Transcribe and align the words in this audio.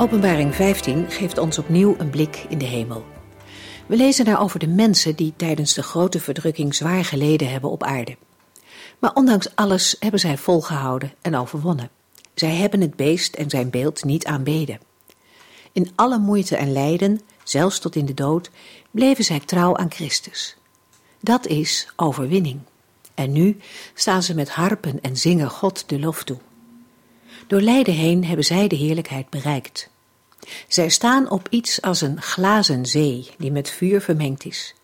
Openbaring 0.00 0.54
15 0.54 1.10
geeft 1.10 1.38
ons 1.38 1.58
opnieuw 1.58 1.94
een 1.98 2.10
blik 2.10 2.44
in 2.48 2.58
de 2.58 2.64
hemel. 2.64 3.04
We 3.86 3.96
lezen 3.96 4.24
daar 4.24 4.40
over 4.40 4.58
de 4.58 4.66
mensen 4.66 5.16
die 5.16 5.32
tijdens 5.36 5.74
de 5.74 5.82
grote 5.82 6.20
verdrukking 6.20 6.74
zwaar 6.74 7.04
geleden 7.04 7.50
hebben 7.50 7.70
op 7.70 7.82
aarde. 7.82 8.16
Maar 8.98 9.14
ondanks 9.14 9.54
alles 9.54 9.96
hebben 10.00 10.20
zij 10.20 10.36
volgehouden 10.36 11.12
en 11.20 11.36
overwonnen. 11.36 11.90
Zij 12.34 12.54
hebben 12.54 12.80
het 12.80 12.96
beest 12.96 13.34
en 13.34 13.50
zijn 13.50 13.70
beeld 13.70 14.04
niet 14.04 14.26
aanbeden. 14.26 14.80
In 15.72 15.92
alle 15.94 16.18
moeite 16.18 16.56
en 16.56 16.72
lijden, 16.72 17.20
zelfs 17.44 17.78
tot 17.78 17.96
in 17.96 18.06
de 18.06 18.14
dood, 18.14 18.50
bleven 18.90 19.24
zij 19.24 19.40
trouw 19.40 19.76
aan 19.76 19.90
Christus. 19.90 20.56
Dat 21.20 21.46
is 21.46 21.92
overwinning. 21.96 22.60
En 23.14 23.32
nu 23.32 23.56
staan 23.94 24.22
ze 24.22 24.34
met 24.34 24.50
harpen 24.50 25.00
en 25.00 25.16
zingen 25.16 25.50
God 25.50 25.88
de 25.88 25.98
lof 25.98 26.24
toe. 26.24 26.38
Door 27.46 27.60
lijden 27.60 27.94
heen 27.94 28.24
hebben 28.24 28.44
zij 28.44 28.68
de 28.68 28.76
heerlijkheid 28.76 29.30
bereikt. 29.30 29.90
Zij 30.68 30.88
staan 30.88 31.30
op 31.30 31.46
iets 31.50 31.82
als 31.82 32.00
een 32.00 32.22
glazen 32.22 32.86
zee 32.86 33.30
die 33.38 33.52
met 33.52 33.70
vuur 33.70 34.00
vermengd 34.00 34.44
is. 34.44 34.74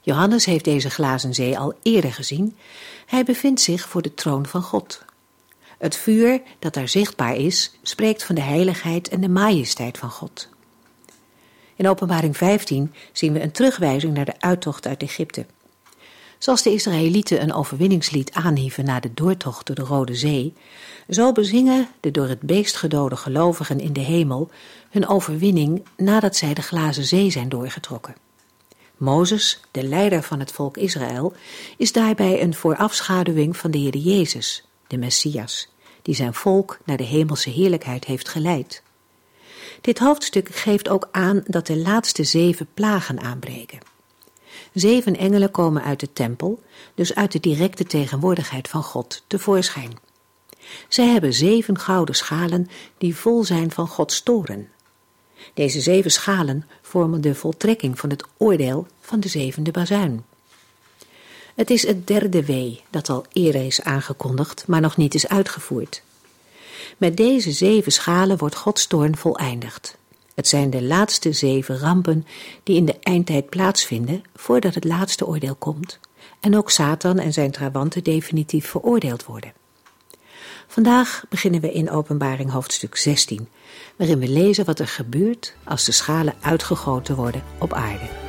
Johannes 0.00 0.44
heeft 0.44 0.64
deze 0.64 0.90
glazen 0.90 1.34
zee 1.34 1.58
al 1.58 1.74
eerder 1.82 2.12
gezien. 2.12 2.56
Hij 3.06 3.24
bevindt 3.24 3.60
zich 3.60 3.88
voor 3.88 4.02
de 4.02 4.14
troon 4.14 4.46
van 4.46 4.62
God. 4.62 5.04
Het 5.78 5.96
vuur 5.96 6.42
dat 6.58 6.74
daar 6.74 6.88
zichtbaar 6.88 7.36
is, 7.36 7.72
spreekt 7.82 8.24
van 8.24 8.34
de 8.34 8.40
heiligheid 8.40 9.08
en 9.08 9.20
de 9.20 9.28
majesteit 9.28 9.98
van 9.98 10.10
God. 10.10 10.48
In 11.76 11.88
Openbaring 11.88 12.36
15 12.36 12.94
zien 13.12 13.32
we 13.32 13.42
een 13.42 13.52
terugwijzing 13.52 14.14
naar 14.14 14.24
de 14.24 14.40
uittocht 14.40 14.86
uit 14.86 15.02
Egypte. 15.02 15.46
Zoals 16.44 16.62
de 16.62 16.72
Israëlieten 16.72 17.42
een 17.42 17.52
overwinningslied 17.52 18.32
aanhieven 18.32 18.84
na 18.84 19.00
de 19.00 19.14
doortocht 19.14 19.66
door 19.66 19.76
de 19.76 19.82
Rode 19.82 20.14
Zee, 20.14 20.54
zo 21.08 21.32
bezingen 21.32 21.88
de 22.00 22.10
door 22.10 22.28
het 22.28 22.40
beest 22.40 22.76
gedode 22.76 23.16
gelovigen 23.16 23.80
in 23.80 23.92
de 23.92 24.00
hemel 24.00 24.50
hun 24.90 25.08
overwinning 25.08 25.84
nadat 25.96 26.36
zij 26.36 26.54
de 26.54 26.62
glazen 26.62 27.04
zee 27.04 27.30
zijn 27.30 27.48
doorgetrokken. 27.48 28.14
Mozes, 28.96 29.60
de 29.70 29.82
leider 29.82 30.22
van 30.22 30.38
het 30.38 30.52
volk 30.52 30.76
Israël, 30.76 31.32
is 31.76 31.92
daarbij 31.92 32.42
een 32.42 32.54
voorafschaduwing 32.54 33.56
van 33.56 33.70
de 33.70 33.78
Heer 33.78 33.96
Jezus, 33.96 34.64
de 34.86 34.96
Messias, 34.96 35.68
die 36.02 36.14
zijn 36.14 36.34
volk 36.34 36.78
naar 36.84 36.96
de 36.96 37.04
hemelse 37.04 37.50
heerlijkheid 37.50 38.04
heeft 38.04 38.28
geleid. 38.28 38.82
Dit 39.80 39.98
hoofdstuk 39.98 40.48
geeft 40.48 40.88
ook 40.88 41.08
aan 41.10 41.42
dat 41.46 41.66
de 41.66 41.76
laatste 41.76 42.24
zeven 42.24 42.68
plagen 42.74 43.20
aanbreken. 43.20 43.93
Zeven 44.74 45.16
engelen 45.16 45.50
komen 45.50 45.82
uit 45.82 46.00
de 46.00 46.12
tempel, 46.12 46.62
dus 46.94 47.14
uit 47.14 47.32
de 47.32 47.40
directe 47.40 47.84
tegenwoordigheid 47.84 48.68
van 48.68 48.82
God, 48.82 49.22
tevoorschijn. 49.26 49.98
Zij 50.88 51.06
hebben 51.06 51.32
zeven 51.32 51.78
gouden 51.78 52.14
schalen 52.14 52.68
die 52.98 53.16
vol 53.16 53.44
zijn 53.44 53.70
van 53.70 53.88
Gods 53.88 54.22
toren. 54.22 54.68
Deze 55.54 55.80
zeven 55.80 56.10
schalen 56.10 56.68
vormen 56.82 57.20
de 57.20 57.34
voltrekking 57.34 57.98
van 57.98 58.10
het 58.10 58.24
oordeel 58.36 58.86
van 59.00 59.20
de 59.20 59.28
zevende 59.28 59.70
bazuin. 59.70 60.24
Het 61.54 61.70
is 61.70 61.86
het 61.86 62.06
derde 62.06 62.44
wee 62.44 62.82
dat 62.90 63.08
al 63.08 63.24
eerder 63.32 63.66
is 63.66 63.82
aangekondigd, 63.82 64.66
maar 64.66 64.80
nog 64.80 64.96
niet 64.96 65.14
is 65.14 65.28
uitgevoerd. 65.28 66.02
Met 66.96 67.16
deze 67.16 67.52
zeven 67.52 67.92
schalen 67.92 68.38
wordt 68.38 68.54
Gods 68.54 68.86
toorn 68.86 69.16
voleindigd. 69.16 69.96
Het 70.34 70.48
zijn 70.48 70.70
de 70.70 70.82
laatste 70.82 71.32
zeven 71.32 71.78
rampen 71.78 72.26
die 72.62 72.76
in 72.76 72.84
de 72.84 72.98
eindtijd 73.00 73.48
plaatsvinden 73.48 74.22
voordat 74.34 74.74
het 74.74 74.84
laatste 74.84 75.26
oordeel 75.26 75.54
komt 75.54 75.98
en 76.40 76.56
ook 76.56 76.70
Satan 76.70 77.18
en 77.18 77.32
zijn 77.32 77.50
trawanten 77.50 78.04
definitief 78.04 78.66
veroordeeld 78.66 79.24
worden. 79.24 79.52
Vandaag 80.66 81.24
beginnen 81.28 81.60
we 81.60 81.72
in 81.72 81.90
Openbaring 81.90 82.50
hoofdstuk 82.50 82.96
16, 82.96 83.48
waarin 83.96 84.18
we 84.18 84.28
lezen 84.28 84.64
wat 84.64 84.78
er 84.78 84.88
gebeurt 84.88 85.54
als 85.64 85.84
de 85.84 85.92
schalen 85.92 86.34
uitgegoten 86.40 87.16
worden 87.16 87.42
op 87.58 87.72
aarde. 87.72 88.23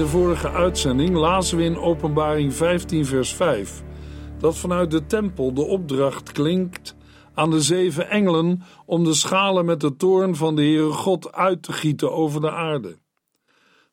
De 0.00 0.06
vorige 0.06 0.50
uitzending 0.50 1.16
lazen 1.16 1.56
we 1.56 1.64
in 1.64 1.78
Openbaring 1.78 2.54
15, 2.54 3.06
vers 3.06 3.34
5 3.34 3.82
dat 4.38 4.56
vanuit 4.56 4.90
de 4.90 5.06
tempel 5.06 5.54
de 5.54 5.62
opdracht 5.62 6.32
klinkt 6.32 6.96
aan 7.34 7.50
de 7.50 7.60
zeven 7.60 8.08
engelen 8.08 8.62
om 8.86 9.04
de 9.04 9.14
schalen 9.14 9.64
met 9.64 9.80
de 9.80 9.96
toorn 9.96 10.36
van 10.36 10.56
de 10.56 10.62
Heere 10.62 10.92
God 10.92 11.32
uit 11.32 11.62
te 11.62 11.72
gieten 11.72 12.12
over 12.12 12.40
de 12.40 12.50
aarde. 12.50 12.98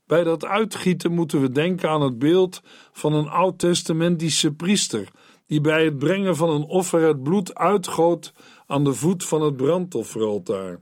Bij 0.05 0.23
dat 0.23 0.45
uitgieten 0.45 1.11
moeten 1.11 1.41
we 1.41 1.51
denken 1.51 1.89
aan 1.89 2.01
het 2.01 2.19
beeld 2.19 2.61
van 2.91 3.13
een 3.13 3.27
oud-testamentische 3.27 4.53
priester 4.53 5.07
die 5.45 5.61
bij 5.61 5.83
het 5.83 5.97
brengen 5.97 6.35
van 6.35 6.49
een 6.49 6.65
offer 6.65 7.01
het 7.01 7.23
bloed 7.23 7.55
uitgoot 7.55 8.33
aan 8.67 8.83
de 8.83 8.93
voet 8.93 9.25
van 9.25 9.41
het 9.41 9.55
brandofferaltaar. 9.55 10.79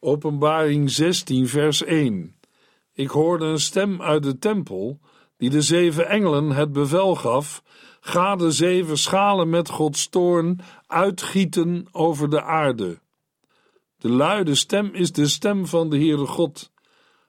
Openbaring 0.00 0.90
16, 0.90 1.48
vers 1.48 1.84
1. 1.84 2.34
Ik 2.94 3.08
hoorde 3.08 3.44
een 3.44 3.60
stem 3.60 4.02
uit 4.02 4.22
de 4.22 4.38
tempel 4.38 5.00
die 5.36 5.50
de 5.50 5.62
zeven 5.62 6.08
engelen 6.08 6.50
het 6.50 6.72
bevel 6.72 7.14
gaf: 7.14 7.62
ga 8.00 8.36
de 8.36 8.50
zeven 8.50 8.98
schalen 8.98 9.50
met 9.50 9.68
Gods 9.68 10.08
toorn 10.08 10.60
uitgieten 10.86 11.86
over 11.92 12.30
de 12.30 12.42
aarde. 12.42 13.00
De 13.96 14.08
luide 14.08 14.54
stem 14.54 14.90
is 14.92 15.12
de 15.12 15.28
stem 15.28 15.66
van 15.66 15.90
de 15.90 15.96
Heere 15.96 16.26
God, 16.26 16.72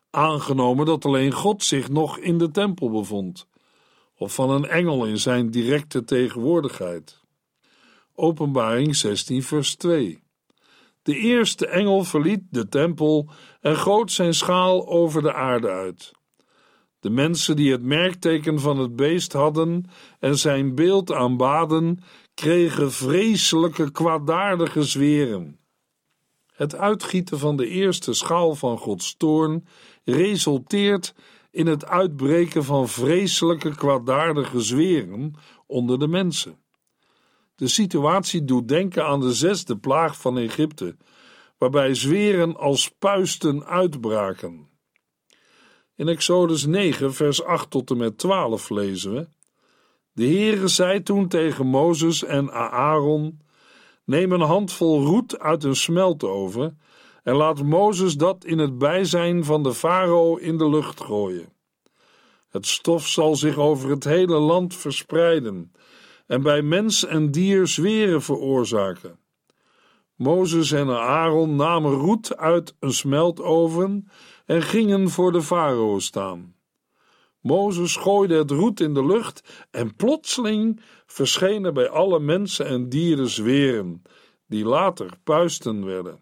aangenomen 0.10 0.86
dat 0.86 1.06
alleen 1.06 1.32
God 1.32 1.64
zich 1.64 1.90
nog 1.90 2.18
in 2.18 2.38
de 2.38 2.52
tempel 2.52 2.92
bevond, 2.92 3.48
of 4.18 4.34
van 4.34 4.50
een 4.50 4.66
engel 4.66 5.06
in 5.06 5.18
zijn 5.18 5.52
directe 5.52 6.04
tegenwoordigheid. 6.04 7.24
Openbaring 8.16 8.96
16, 8.96 9.44
vers 9.44 9.76
2. 9.76 10.25
De 11.06 11.18
eerste 11.18 11.68
engel 11.68 12.04
verliet 12.04 12.42
de 12.50 12.68
tempel 12.68 13.30
en 13.62 13.78
goot 13.78 14.12
zijn 14.12 14.34
schaal 14.34 14.88
over 14.88 15.22
de 15.22 15.34
aarde 15.34 15.70
uit. 15.70 16.12
De 17.00 17.10
mensen 17.10 17.56
die 17.56 17.72
het 17.72 17.84
merkteken 17.84 18.60
van 18.60 18.78
het 18.78 18.96
beest 18.96 19.34
hadden 19.34 19.90
en 20.20 20.38
zijn 20.38 20.76
beeld 20.76 21.12
aanbaden, 21.12 22.00
kregen 22.34 22.92
vreselijke 22.92 23.92
kwaadaardige 23.92 24.84
zweren. 24.84 25.60
Het 26.54 26.76
uitgieten 26.76 27.40
van 27.40 27.58
de 27.58 27.68
eerste 27.68 28.14
schaal 28.14 28.56
van 28.56 28.78
Gods 28.78 29.16
toorn 29.18 29.68
resulteert 30.04 31.16
in 31.52 31.68
het 31.68 31.86
uitbreken 31.86 32.64
van 32.64 32.88
vreselijke 32.88 33.76
kwaadaardige 33.76 34.60
zweren 34.60 35.34
onder 35.68 36.00
de 36.00 36.08
mensen. 36.08 36.65
De 37.56 37.68
situatie 37.68 38.44
doet 38.44 38.68
denken 38.68 39.06
aan 39.06 39.20
de 39.20 39.34
zesde 39.34 39.78
plaag 39.78 40.18
van 40.22 40.38
Egypte, 40.38 40.96
waarbij 41.58 41.94
zweren 41.94 42.58
als 42.58 42.90
puisten 42.90 43.66
uitbraken. 43.66 44.68
In 45.96 46.08
Exodus 46.08 46.66
9, 46.66 47.14
vers 47.14 47.44
8 47.44 47.70
tot 47.70 47.90
en 47.90 47.98
met 47.98 48.18
12 48.18 48.70
lezen 48.70 49.14
we: 49.14 49.28
De 50.12 50.26
Heere 50.26 50.68
zei 50.68 51.04
toen 51.04 51.28
tegen 51.28 51.68
Mozes 51.68 52.24
en 52.24 52.52
Aaron: 52.52 53.40
Neem 54.06 54.32
een 54.32 54.42
handvol 54.42 55.04
roet 55.04 55.40
uit 55.40 55.64
een 55.64 55.76
smeltoven 55.76 56.80
en 57.24 57.36
laat 57.36 57.64
Mozes 57.64 58.16
dat 58.16 58.46
in 58.46 58.58
het 58.58 58.78
bijzijn 58.78 59.44
van 59.44 59.64
de 59.64 59.74
farao 59.74 60.36
in 60.36 60.58
de 60.58 60.70
lucht 60.70 61.02
gooien. 61.02 61.54
Het 62.50 62.66
stof 62.66 63.08
zal 63.08 63.36
zich 63.36 63.58
over 63.58 63.90
het 63.90 64.04
hele 64.04 64.38
land 64.38 64.76
verspreiden 64.76 65.72
en 66.28 66.42
bij 66.42 66.62
mens 66.62 67.06
en 67.06 67.32
dier 67.32 67.68
zweren 67.68 68.22
veroorzaken. 68.22 69.20
Mozes 70.16 70.72
en 70.72 70.90
Aaron 70.90 71.56
namen 71.56 71.92
roet 71.92 72.38
uit 72.38 72.76
een 72.80 72.94
smeltoven 72.94 74.08
en 74.46 74.62
gingen 74.62 75.10
voor 75.10 75.32
de 75.32 75.42
farao 75.42 76.00
staan. 76.00 76.56
Mozes 77.42 77.96
gooide 77.96 78.38
het 78.38 78.52
roet 78.52 78.80
in 78.80 78.94
de 78.94 79.06
lucht 79.06 79.68
en 79.72 79.96
plotseling 79.96 80.82
verschenen 81.06 81.74
bij 81.74 81.90
alle 81.90 82.20
mensen 82.20 82.66
en 82.66 82.90
dieren 82.90 83.30
zweren, 83.30 84.02
die 84.48 84.66
later 84.66 85.10
puisten 85.24 85.86
werden. 85.86 86.20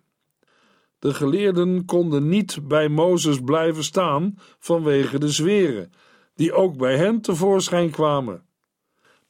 De 0.99 1.13
geleerden 1.13 1.85
konden 1.85 2.29
niet 2.29 2.67
bij 2.67 2.89
Mozes 2.89 3.39
blijven 3.39 3.83
staan 3.83 4.37
vanwege 4.59 5.19
de 5.19 5.29
zweren, 5.29 5.91
die 6.35 6.53
ook 6.53 6.77
bij 6.77 6.97
hen 6.97 7.21
tevoorschijn 7.21 7.89
kwamen. 7.89 8.45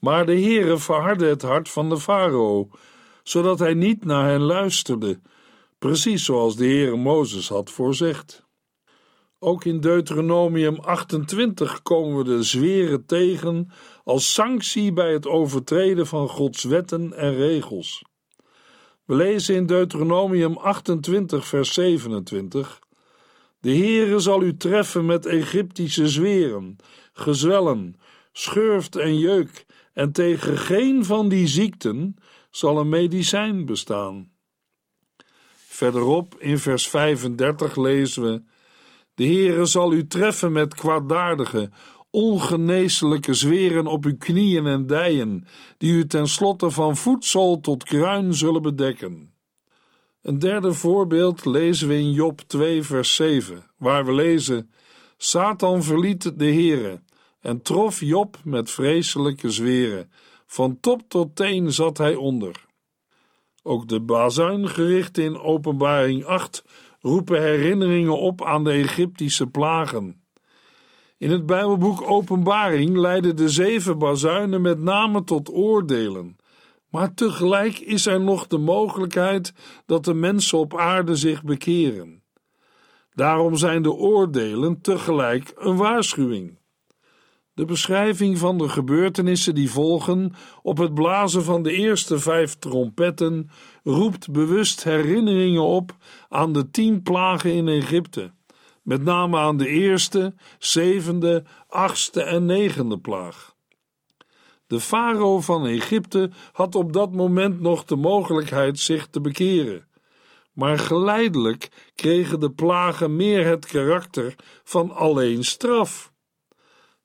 Maar 0.03 0.25
de 0.25 0.41
Heere 0.41 0.77
verhardde 0.77 1.25
het 1.25 1.41
hart 1.41 1.69
van 1.69 1.89
de 1.89 1.99
farao, 1.99 2.69
zodat 3.23 3.59
hij 3.59 3.73
niet 3.73 4.05
naar 4.05 4.29
hen 4.29 4.41
luisterde, 4.41 5.19
precies 5.79 6.25
zoals 6.25 6.55
de 6.55 6.65
Heere 6.65 6.95
Mozes 6.95 7.49
had 7.49 7.71
voorzegd. 7.71 8.45
Ook 9.39 9.65
in 9.65 9.79
Deuteronomium 9.79 10.79
28 10.79 11.81
komen 11.81 12.17
we 12.17 12.23
de 12.23 12.43
zweren 12.43 13.05
tegen 13.05 13.71
als 14.03 14.33
sanctie 14.33 14.93
bij 14.93 15.13
het 15.13 15.27
overtreden 15.27 16.07
van 16.07 16.29
Gods 16.29 16.63
wetten 16.63 17.13
en 17.13 17.35
regels. 17.35 18.03
We 19.05 19.15
lezen 19.15 19.55
in 19.55 19.65
Deuteronomium 19.65 20.57
28, 20.57 21.47
vers 21.47 21.73
27: 21.73 22.79
De 23.59 23.77
Heere 23.77 24.19
zal 24.19 24.43
u 24.43 24.57
treffen 24.57 25.05
met 25.05 25.25
Egyptische 25.25 26.07
zweren, 26.07 26.75
gezwellen, 27.13 27.95
schurft 28.31 28.95
en 28.95 29.19
jeuk, 29.19 29.65
en 29.93 30.11
tegen 30.11 30.57
geen 30.57 31.05
van 31.05 31.29
die 31.29 31.47
ziekten 31.47 32.15
zal 32.49 32.79
een 32.79 32.89
medicijn 32.89 33.65
bestaan. 33.65 34.31
Verderop 35.55 36.35
in 36.39 36.59
vers 36.59 36.87
35 36.87 37.75
lezen 37.75 38.23
we: 38.23 38.43
De 39.13 39.25
Heere 39.25 39.65
zal 39.65 39.93
u 39.93 40.07
treffen 40.07 40.51
met 40.51 40.75
kwaadaardige, 40.75 41.69
ongeneeslijke 42.09 43.33
zweren 43.33 43.87
op 43.87 44.05
uw 44.05 44.17
knieën 44.17 44.67
en 44.67 44.87
dijen, 44.87 45.47
die 45.77 45.93
u 45.93 46.07
tenslotte 46.07 46.71
van 46.71 46.97
voedsel 46.97 47.59
tot 47.59 47.83
kruin 47.83 48.33
zullen 48.33 48.61
bedekken. 48.61 49.33
Een 50.21 50.39
derde 50.39 50.73
voorbeeld 50.73 51.45
lezen 51.45 51.87
we 51.87 51.93
in 51.99 52.11
Job 52.11 52.41
2, 52.41 52.83
vers 52.83 53.15
7, 53.15 53.65
waar 53.77 54.05
we 54.05 54.13
lezen: 54.13 54.71
Satan 55.17 55.83
verliet 55.83 56.39
de 56.39 56.45
Heere 56.45 57.01
en 57.43 57.61
trof 57.61 57.99
Job 57.99 58.37
met 58.43 58.71
vreselijke 58.71 59.51
zweren. 59.51 60.11
Van 60.45 60.79
top 60.79 61.01
tot 61.07 61.35
teen 61.35 61.71
zat 61.71 61.97
hij 61.97 62.15
onder. 62.15 62.65
Ook 63.63 63.87
de 63.87 63.99
bazuingerichten 63.99 65.23
in 65.23 65.39
Openbaring 65.39 66.25
8 66.25 66.65
roepen 66.99 67.41
herinneringen 67.41 68.19
op 68.19 68.43
aan 68.43 68.63
de 68.63 68.71
Egyptische 68.71 69.47
plagen. 69.47 70.23
In 71.17 71.31
het 71.31 71.45
Bijbelboek 71.45 72.01
Openbaring 72.01 72.97
leiden 72.97 73.35
de 73.35 73.49
zeven 73.49 73.97
bazuinen 73.97 74.61
met 74.61 74.79
name 74.79 75.23
tot 75.23 75.49
oordelen. 75.49 76.37
Maar 76.89 77.13
tegelijk 77.13 77.79
is 77.79 78.05
er 78.05 78.21
nog 78.21 78.47
de 78.47 78.57
mogelijkheid 78.57 79.53
dat 79.85 80.05
de 80.05 80.13
mensen 80.13 80.57
op 80.57 80.77
aarde 80.77 81.15
zich 81.15 81.43
bekeren. 81.43 82.23
Daarom 83.13 83.55
zijn 83.55 83.81
de 83.81 83.91
oordelen 83.91 84.81
tegelijk 84.81 85.53
een 85.55 85.77
waarschuwing. 85.77 86.61
De 87.53 87.65
beschrijving 87.65 88.37
van 88.37 88.57
de 88.57 88.69
gebeurtenissen 88.69 89.55
die 89.55 89.71
volgen 89.71 90.33
op 90.61 90.77
het 90.77 90.93
blazen 90.93 91.43
van 91.43 91.63
de 91.63 91.71
eerste 91.71 92.19
vijf 92.19 92.55
trompetten 92.55 93.49
roept 93.83 94.31
bewust 94.31 94.83
herinneringen 94.83 95.61
op 95.61 95.95
aan 96.29 96.53
de 96.53 96.71
tien 96.71 97.03
plagen 97.03 97.53
in 97.53 97.67
Egypte, 97.67 98.31
met 98.81 99.03
name 99.03 99.37
aan 99.37 99.57
de 99.57 99.67
eerste, 99.67 100.33
zevende, 100.59 101.43
achtste 101.67 102.23
en 102.23 102.45
negende 102.45 102.99
plaag. 102.99 103.55
De 104.67 104.79
farao 104.79 105.41
van 105.41 105.65
Egypte 105.65 106.31
had 106.51 106.75
op 106.75 106.93
dat 106.93 107.11
moment 107.11 107.59
nog 107.59 107.85
de 107.85 107.95
mogelijkheid 107.95 108.79
zich 108.79 109.07
te 109.07 109.21
bekeren. 109.21 109.87
Maar 110.53 110.79
geleidelijk 110.79 111.91
kregen 111.95 112.39
de 112.39 112.51
plagen 112.51 113.15
meer 113.15 113.45
het 113.45 113.65
karakter 113.65 114.35
van 114.63 114.91
alleen 114.91 115.43
straf. 115.43 116.12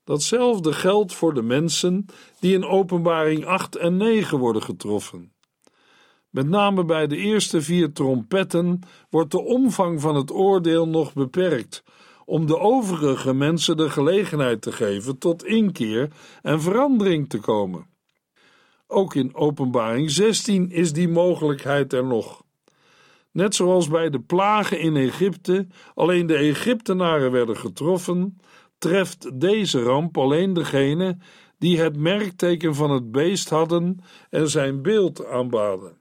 Datzelfde 0.08 0.72
geldt 0.72 1.14
voor 1.14 1.34
de 1.34 1.43
mensen 1.43 2.06
die 2.40 2.55
in 2.55 2.64
Openbaring 2.64 3.44
8 3.44 3.76
en 3.76 3.96
9 3.96 4.38
worden 4.38 4.62
getroffen. 4.62 5.32
Met 6.31 6.49
name 6.49 6.84
bij 6.84 7.06
de 7.06 7.16
eerste 7.16 7.62
vier 7.62 7.93
trompetten 7.93 8.81
wordt 9.10 9.31
de 9.31 9.40
omvang 9.40 10.00
van 10.00 10.16
het 10.16 10.31
oordeel 10.31 10.88
nog 10.88 11.12
beperkt, 11.12 11.82
om 12.25 12.46
de 12.46 12.58
overige 12.58 13.34
mensen 13.34 13.76
de 13.76 13.90
gelegenheid 13.90 14.62
te 14.62 14.72
geven 14.72 15.19
tot 15.19 15.44
inkeer 15.44 16.08
en 16.43 16.61
verandering 16.61 17.28
te 17.28 17.38
komen. 17.38 17.87
Ook 18.87 19.14
in 19.14 19.34
Openbaring 19.34 20.11
16 20.11 20.70
is 20.70 20.93
die 20.93 21.08
mogelijkheid 21.08 21.93
er 21.93 22.04
nog. 22.04 22.43
Net 23.32 23.54
zoals 23.54 23.88
bij 23.88 24.11
de 24.11 24.20
plagen 24.20 24.81
in 24.81 24.96
Egypte 24.96 25.66
alleen 25.94 26.26
de 26.26 26.37
Egyptenaren 26.37 27.31
werden 27.31 27.56
getroffen, 27.56 28.38
treft 28.78 29.40
deze 29.40 29.82
ramp 29.82 30.19
alleen 30.19 30.52
degene 30.52 31.19
die 31.58 31.80
het 31.80 31.96
merkteken 31.96 32.75
van 32.75 32.90
het 32.90 33.10
beest 33.10 33.48
hadden 33.48 33.98
en 34.30 34.48
zijn 34.48 34.82
beeld 34.82 35.26
aanbaden. 35.26 35.98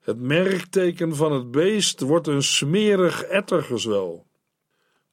Het 0.00 0.20
merkteken 0.20 1.16
van 1.16 1.32
het 1.32 1.50
beest 1.50 2.00
wordt 2.00 2.26
een 2.26 2.42
smerig 2.42 3.22
ettergezwel. 3.22 4.26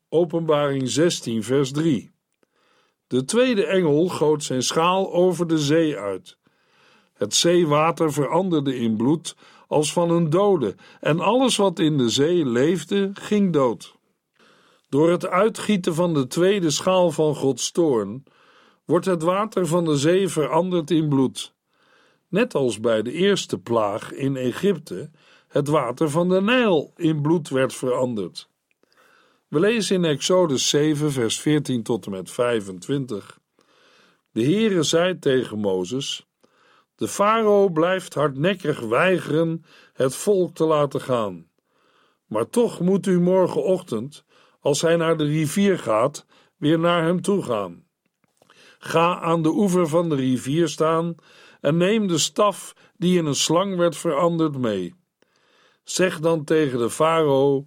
Openbaring 0.09 0.89
16, 0.89 1.43
vers 1.43 1.71
3. 1.71 2.11
De 3.07 3.25
tweede 3.25 3.65
engel 3.65 4.07
goot 4.07 4.43
zijn 4.43 4.63
schaal 4.63 5.13
over 5.13 5.47
de 5.47 5.57
zee 5.57 5.97
uit. 5.97 6.37
Het 7.13 7.33
zeewater 7.33 8.13
veranderde 8.13 8.77
in 8.77 8.97
bloed 8.97 9.35
als 9.67 9.93
van 9.93 10.09
een 10.09 10.29
dode, 10.29 10.75
en 10.99 11.19
alles 11.19 11.55
wat 11.55 11.79
in 11.79 11.97
de 11.97 12.09
zee 12.09 12.45
leefde, 12.45 13.11
ging 13.13 13.53
dood. 13.53 13.95
Door 14.95 15.11
het 15.11 15.27
uitgieten 15.27 15.95
van 15.95 16.13
de 16.13 16.27
tweede 16.27 16.69
schaal 16.69 17.11
van 17.11 17.35
Gods 17.35 17.71
toorn 17.71 18.23
wordt 18.85 19.05
het 19.05 19.21
water 19.21 19.67
van 19.67 19.85
de 19.85 19.97
zee 19.97 20.27
veranderd 20.27 20.91
in 20.91 21.09
bloed. 21.09 21.53
Net 22.27 22.55
als 22.55 22.79
bij 22.79 23.01
de 23.01 23.11
eerste 23.11 23.59
plaag 23.59 24.11
in 24.11 24.35
Egypte 24.35 25.09
het 25.47 25.67
water 25.67 26.09
van 26.09 26.29
de 26.29 26.41
Nijl 26.41 26.93
in 26.95 27.21
bloed 27.21 27.49
werd 27.49 27.73
veranderd. 27.73 28.49
We 29.47 29.59
lezen 29.59 29.95
in 29.95 30.05
Exodus 30.05 30.69
7, 30.69 31.11
vers 31.11 31.39
14 31.39 31.83
tot 31.83 32.05
en 32.05 32.11
met 32.11 32.31
25. 32.31 33.39
De 34.31 34.43
Heere 34.43 34.83
zei 34.83 35.19
tegen 35.19 35.59
Mozes: 35.59 36.27
De 36.95 37.07
farao 37.07 37.69
blijft 37.69 38.13
hardnekkig 38.13 38.79
weigeren 38.79 39.63
het 39.93 40.15
volk 40.15 40.55
te 40.55 40.65
laten 40.65 41.01
gaan. 41.01 41.49
Maar 42.25 42.49
toch 42.49 42.79
moet 42.79 43.05
u 43.05 43.19
morgenochtend 43.19 44.25
als 44.65 44.81
hij 44.81 44.95
naar 44.95 45.17
de 45.17 45.23
rivier 45.23 45.79
gaat, 45.79 46.25
weer 46.57 46.79
naar 46.79 47.03
hem 47.03 47.21
toe 47.21 47.43
gaan. 47.43 47.83
Ga 48.79 49.19
aan 49.19 49.41
de 49.41 49.49
oever 49.49 49.87
van 49.87 50.09
de 50.09 50.15
rivier 50.15 50.67
staan 50.67 51.15
en 51.61 51.77
neem 51.77 52.07
de 52.07 52.17
staf 52.17 52.75
die 52.97 53.17
in 53.17 53.25
een 53.25 53.35
slang 53.35 53.75
werd 53.75 53.97
veranderd 53.97 54.57
mee. 54.57 54.95
Zeg 55.83 56.19
dan 56.19 56.43
tegen 56.43 56.79
de 56.79 56.89
farao: 56.89 57.65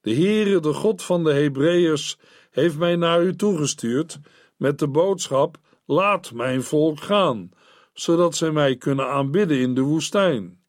De 0.00 0.14
Heere, 0.14 0.60
de 0.60 0.72
God 0.72 1.02
van 1.02 1.24
de 1.24 1.32
Hebreeërs, 1.32 2.18
heeft 2.50 2.78
mij 2.78 2.96
naar 2.96 3.22
u 3.22 3.36
toegestuurd 3.36 4.18
met 4.56 4.78
de 4.78 4.88
boodschap: 4.88 5.56
Laat 5.84 6.32
mijn 6.32 6.62
volk 6.62 7.00
gaan, 7.00 7.50
zodat 7.92 8.36
zij 8.36 8.50
mij 8.50 8.76
kunnen 8.76 9.08
aanbidden 9.08 9.58
in 9.58 9.74
de 9.74 9.82
woestijn. 9.82 10.64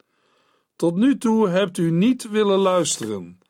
Tot 0.76 0.96
nu 0.96 1.18
toe 1.18 1.50
hebt 1.50 1.78
u 1.78 1.92
niet 1.92 2.30
willen 2.30 2.60
luisteren. 2.60 3.41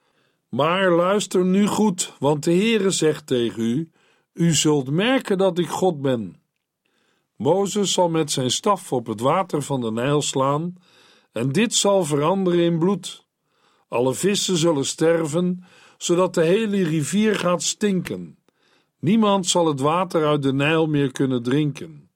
Maar 0.51 0.91
luister 0.91 1.46
nu 1.46 1.67
goed, 1.67 2.13
want 2.20 2.43
de 2.43 2.51
Heere 2.51 2.89
zegt 2.89 3.27
tegen 3.27 3.63
u: 3.63 3.91
U 4.34 4.53
zult 4.53 4.89
merken 4.89 5.38
dat 5.38 5.58
ik 5.58 5.67
God 5.67 6.01
ben. 6.01 6.41
Mozes 7.36 7.93
zal 7.93 8.10
met 8.10 8.31
zijn 8.31 8.51
staf 8.51 8.91
op 8.91 9.08
het 9.08 9.20
water 9.20 9.62
van 9.62 9.81
de 9.81 9.91
Nijl 9.91 10.22
slaan, 10.22 10.75
en 11.31 11.51
dit 11.51 11.74
zal 11.74 12.03
veranderen 12.03 12.60
in 12.60 12.79
bloed. 12.79 13.25
Alle 13.88 14.13
vissen 14.13 14.58
zullen 14.58 14.86
sterven, 14.86 15.63
zodat 15.98 16.34
de 16.34 16.43
hele 16.43 16.84
rivier 16.84 17.36
gaat 17.36 17.63
stinken. 17.63 18.38
Niemand 19.00 19.48
zal 19.48 19.67
het 19.67 19.79
water 19.79 20.25
uit 20.25 20.43
de 20.43 20.53
Nijl 20.53 20.88
meer 20.88 21.12
kunnen 21.12 21.43
drinken. 21.43 22.10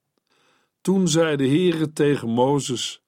Toen 0.80 1.08
zei 1.08 1.36
de 1.36 1.48
Heere 1.48 1.92
tegen 1.92 2.28
Mozes: 2.28 3.02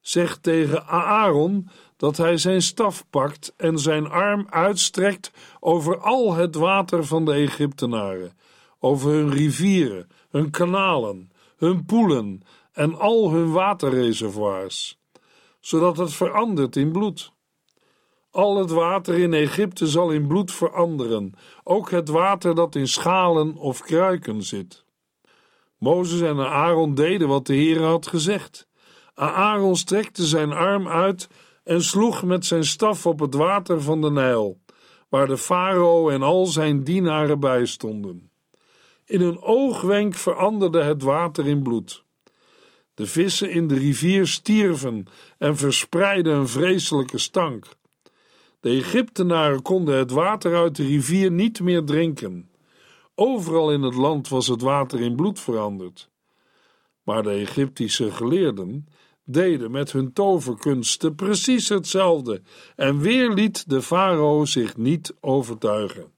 Zeg 0.00 0.36
tegen 0.36 0.86
Aaron 0.86 1.68
dat 1.96 2.16
hij 2.16 2.36
zijn 2.36 2.62
staf 2.62 3.04
pakt 3.10 3.54
en 3.56 3.78
zijn 3.78 4.08
arm 4.08 4.46
uitstrekt 4.50 5.30
over 5.60 5.98
al 5.98 6.34
het 6.34 6.54
water 6.54 7.04
van 7.04 7.24
de 7.24 7.32
Egyptenaren, 7.32 8.38
over 8.78 9.10
hun 9.10 9.30
rivieren, 9.30 10.08
hun 10.30 10.50
kanalen, 10.50 11.30
hun 11.56 11.84
poelen 11.84 12.42
en 12.72 12.98
al 12.98 13.30
hun 13.30 13.52
waterreservoirs, 13.52 14.98
zodat 15.60 15.96
het 15.96 16.12
verandert 16.12 16.76
in 16.76 16.92
bloed. 16.92 17.34
Al 18.30 18.56
het 18.56 18.70
water 18.70 19.18
in 19.18 19.34
Egypte 19.34 19.86
zal 19.86 20.10
in 20.10 20.26
bloed 20.26 20.52
veranderen, 20.52 21.32
ook 21.64 21.90
het 21.90 22.08
water 22.08 22.54
dat 22.54 22.74
in 22.74 22.88
schalen 22.88 23.56
of 23.56 23.80
kruiken 23.80 24.42
zit. 24.42 24.84
Mozes 25.78 26.20
en 26.20 26.38
Aaron 26.38 26.94
deden 26.94 27.28
wat 27.28 27.46
de 27.46 27.54
Heer 27.54 27.82
had 27.82 28.06
gezegd. 28.06 28.68
Aaron 29.14 29.76
strekte 29.76 30.26
zijn 30.26 30.52
arm 30.52 30.88
uit 30.88 31.28
en 31.66 31.82
sloeg 31.82 32.22
met 32.22 32.46
zijn 32.46 32.64
staf 32.64 33.06
op 33.06 33.20
het 33.20 33.34
water 33.34 33.82
van 33.82 34.00
de 34.00 34.10
Nijl, 34.10 34.60
waar 35.08 35.26
de 35.26 35.36
farao 35.36 36.08
en 36.08 36.22
al 36.22 36.46
zijn 36.46 36.84
dienaren 36.84 37.40
bij 37.40 37.66
stonden. 37.66 38.30
In 39.04 39.20
een 39.20 39.42
oogwenk 39.42 40.14
veranderde 40.14 40.82
het 40.82 41.02
water 41.02 41.46
in 41.46 41.62
bloed. 41.62 42.04
De 42.94 43.06
vissen 43.06 43.50
in 43.50 43.68
de 43.68 43.74
rivier 43.74 44.26
stierven 44.26 45.06
en 45.38 45.56
verspreidden 45.56 46.34
een 46.34 46.48
vreselijke 46.48 47.18
stank. 47.18 47.66
De 48.60 48.70
Egyptenaren 48.70 49.62
konden 49.62 49.96
het 49.98 50.10
water 50.10 50.56
uit 50.56 50.76
de 50.76 50.86
rivier 50.86 51.30
niet 51.30 51.60
meer 51.60 51.84
drinken. 51.84 52.50
Overal 53.14 53.72
in 53.72 53.82
het 53.82 53.94
land 53.94 54.28
was 54.28 54.46
het 54.46 54.60
water 54.60 55.00
in 55.00 55.16
bloed 55.16 55.40
veranderd. 55.40 56.10
Maar 57.02 57.22
de 57.22 57.30
Egyptische 57.30 58.10
geleerden 58.10 58.86
deden 59.26 59.70
met 59.70 59.92
hun 59.92 60.12
toverkunsten 60.12 61.14
precies 61.14 61.68
hetzelfde 61.68 62.42
en 62.76 62.98
weer 62.98 63.30
liet 63.30 63.70
de 63.70 63.82
farao 63.82 64.44
zich 64.44 64.76
niet 64.76 65.14
overtuigen. 65.20 66.12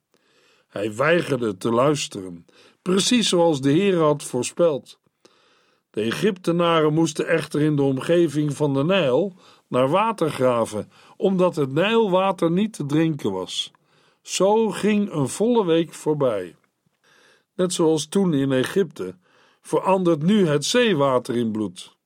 Hij 0.69 0.95
weigerde 0.95 1.57
te 1.57 1.71
luisteren, 1.71 2.47
precies 2.83 3.29
zoals 3.29 3.61
de 3.61 3.71
Heer 3.71 3.99
had 3.99 4.23
voorspeld. 4.23 4.99
De 5.91 6.01
Egyptenaren 6.01 6.95
moesten 6.95 7.27
echter 7.27 7.61
in 7.61 7.77
de 7.77 7.83
omgeving 7.83 8.57
van 8.57 8.75
de 8.75 8.85
Nijl 8.85 9.35
naar 9.69 9.89
water 9.89 10.31
graven, 10.31 10.91
omdat 11.17 11.57
het 11.57 11.73
Nijlwater 11.73 12.51
niet 12.51 12.73
te 12.73 12.87
drinken 12.87 13.33
was. 13.33 13.71
Zo 14.23 14.71
ging 14.71 15.13
een 15.13 15.29
volle 15.29 15.65
week 15.65 15.95
voorbij. 15.95 16.57
Net 17.55 17.73
zoals 17.73 18.07
toen 18.07 18.35
in 18.35 18.53
Egypte, 18.53 19.17
verandert 19.61 20.23
nu 20.23 20.47
het 20.47 20.65
zeewater 20.65 21.37
in 21.37 21.51
bloed. 21.51 21.98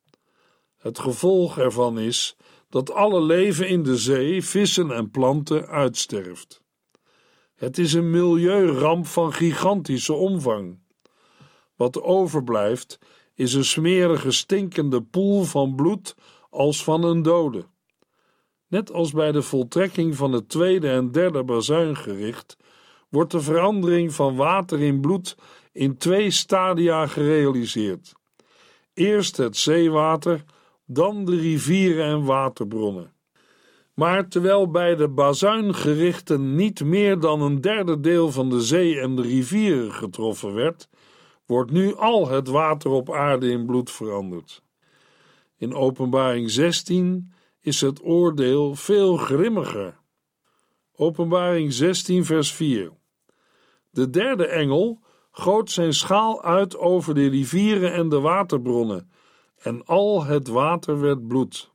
Het 0.83 0.99
gevolg 0.99 1.59
ervan 1.59 1.99
is 1.99 2.37
dat 2.69 2.93
alle 2.93 3.23
leven 3.23 3.69
in 3.69 3.83
de 3.83 3.97
zee, 3.97 4.45
vissen 4.45 4.91
en 4.91 5.11
planten 5.11 5.67
uitsterft. 5.67 6.62
Het 7.55 7.79
is 7.79 7.93
een 7.93 8.11
milieuramp 8.11 9.07
van 9.07 9.33
gigantische 9.33 10.12
omvang. 10.12 10.79
Wat 11.77 12.03
overblijft 12.03 12.99
is 13.35 13.55
een 13.55 13.65
smerige, 13.65 14.31
stinkende 14.31 15.03
poel 15.03 15.43
van 15.43 15.75
bloed 15.75 16.15
als 16.51 16.85
van 16.85 17.05
een 17.05 17.23
dode. 17.23 17.67
Net 18.67 18.93
als 18.93 19.12
bij 19.12 19.33
de 19.33 19.43
voltrekking 19.43 20.17
van 20.17 20.33
het 20.33 20.49
tweede 20.49 20.91
en 20.91 21.11
derde 21.11 21.45
bazuingericht 21.45 22.57
wordt 23.09 23.33
de 23.33 23.41
verandering 23.41 24.15
van 24.15 24.37
water 24.37 24.81
in 24.81 25.01
bloed 25.01 25.37
in 25.73 25.97
twee 25.97 26.31
stadia 26.31 27.07
gerealiseerd. 27.07 28.12
Eerst 28.95 29.37
het 29.37 29.57
zeewater, 29.57 30.45
dan 30.95 31.25
de 31.25 31.37
rivieren 31.37 32.05
en 32.05 32.25
waterbronnen. 32.25 33.13
Maar 33.95 34.29
terwijl 34.29 34.71
bij 34.71 34.95
de 34.95 35.09
bazuingerichten 35.09 36.55
niet 36.55 36.85
meer 36.85 37.19
dan 37.21 37.43
een 37.43 37.61
derde 37.61 38.01
deel 38.01 38.31
van 38.31 38.51
de 38.51 38.61
zee 38.61 39.01
en 39.01 39.17
de 39.17 39.23
rivieren 39.23 39.93
getroffen 39.93 40.55
werd, 40.55 40.89
wordt 41.47 41.71
nu 41.71 41.95
al 41.95 42.29
het 42.29 42.49
water 42.49 42.91
op 42.91 43.13
aarde 43.13 43.51
in 43.51 43.67
bloed 43.67 43.91
veranderd. 43.91 44.63
In 45.57 45.75
Openbaring 45.75 46.51
16 46.51 47.33
is 47.61 47.81
het 47.81 48.05
oordeel 48.05 48.75
veel 48.75 49.17
grimmiger. 49.17 50.01
Openbaring 50.97 51.73
16, 51.73 52.25
vers 52.25 52.53
4. 52.53 52.93
De 53.91 54.11
derde 54.11 54.47
engel 54.47 55.01
goot 55.31 55.71
zijn 55.71 55.95
schaal 55.95 56.43
uit 56.43 56.79
over 56.79 57.15
de 57.15 57.29
rivieren 57.29 57.93
en 57.93 58.09
de 58.09 58.21
waterbronnen, 58.21 59.12
en 59.62 59.85
al 59.85 60.25
het 60.25 60.49
water 60.49 61.00
werd 61.00 61.26
bloed. 61.28 61.71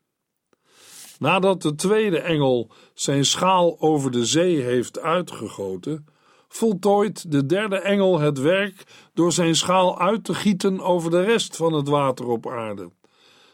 Nadat 1.19 1.61
de 1.61 1.75
tweede 1.75 2.19
engel 2.19 2.71
zijn 2.93 3.25
schaal 3.25 3.79
over 3.79 4.11
de 4.11 4.25
zee 4.25 4.61
heeft 4.61 4.99
uitgegoten, 4.99 6.05
voltooit 6.47 7.31
de 7.31 7.45
derde 7.45 7.79
engel 7.79 8.19
het 8.19 8.39
werk 8.39 8.83
door 9.13 9.31
zijn 9.31 9.55
schaal 9.55 9.99
uit 9.99 10.23
te 10.23 10.33
gieten 10.33 10.79
over 10.79 11.11
de 11.11 11.21
rest 11.21 11.55
van 11.55 11.73
het 11.73 11.87
water 11.87 12.27
op 12.27 12.47
aarde, 12.47 12.91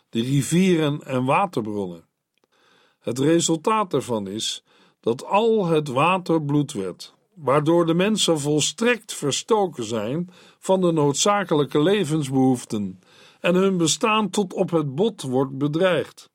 de 0.09 0.21
rivieren 0.21 1.03
en 1.05 1.25
waterbronnen. 1.25 2.07
Het 2.99 3.19
resultaat 3.19 3.91
daarvan 3.91 4.27
is 4.27 4.63
dat 4.99 5.25
al 5.25 5.65
het 5.65 5.87
water 5.87 6.43
bloed 6.43 6.73
werd, 6.73 7.13
waardoor 7.33 7.85
de 7.85 7.93
mensen 7.93 8.39
volstrekt 8.39 9.13
verstoken 9.13 9.83
zijn 9.83 10.29
van 10.59 10.81
de 10.81 10.91
noodzakelijke 10.91 11.81
levensbehoeften 11.81 12.99
en 13.43 13.55
hun 13.55 13.77
bestaan 13.77 14.29
tot 14.29 14.53
op 14.53 14.69
het 14.71 14.95
bot 14.95 15.21
wordt 15.21 15.57
bedreigd. 15.57 16.29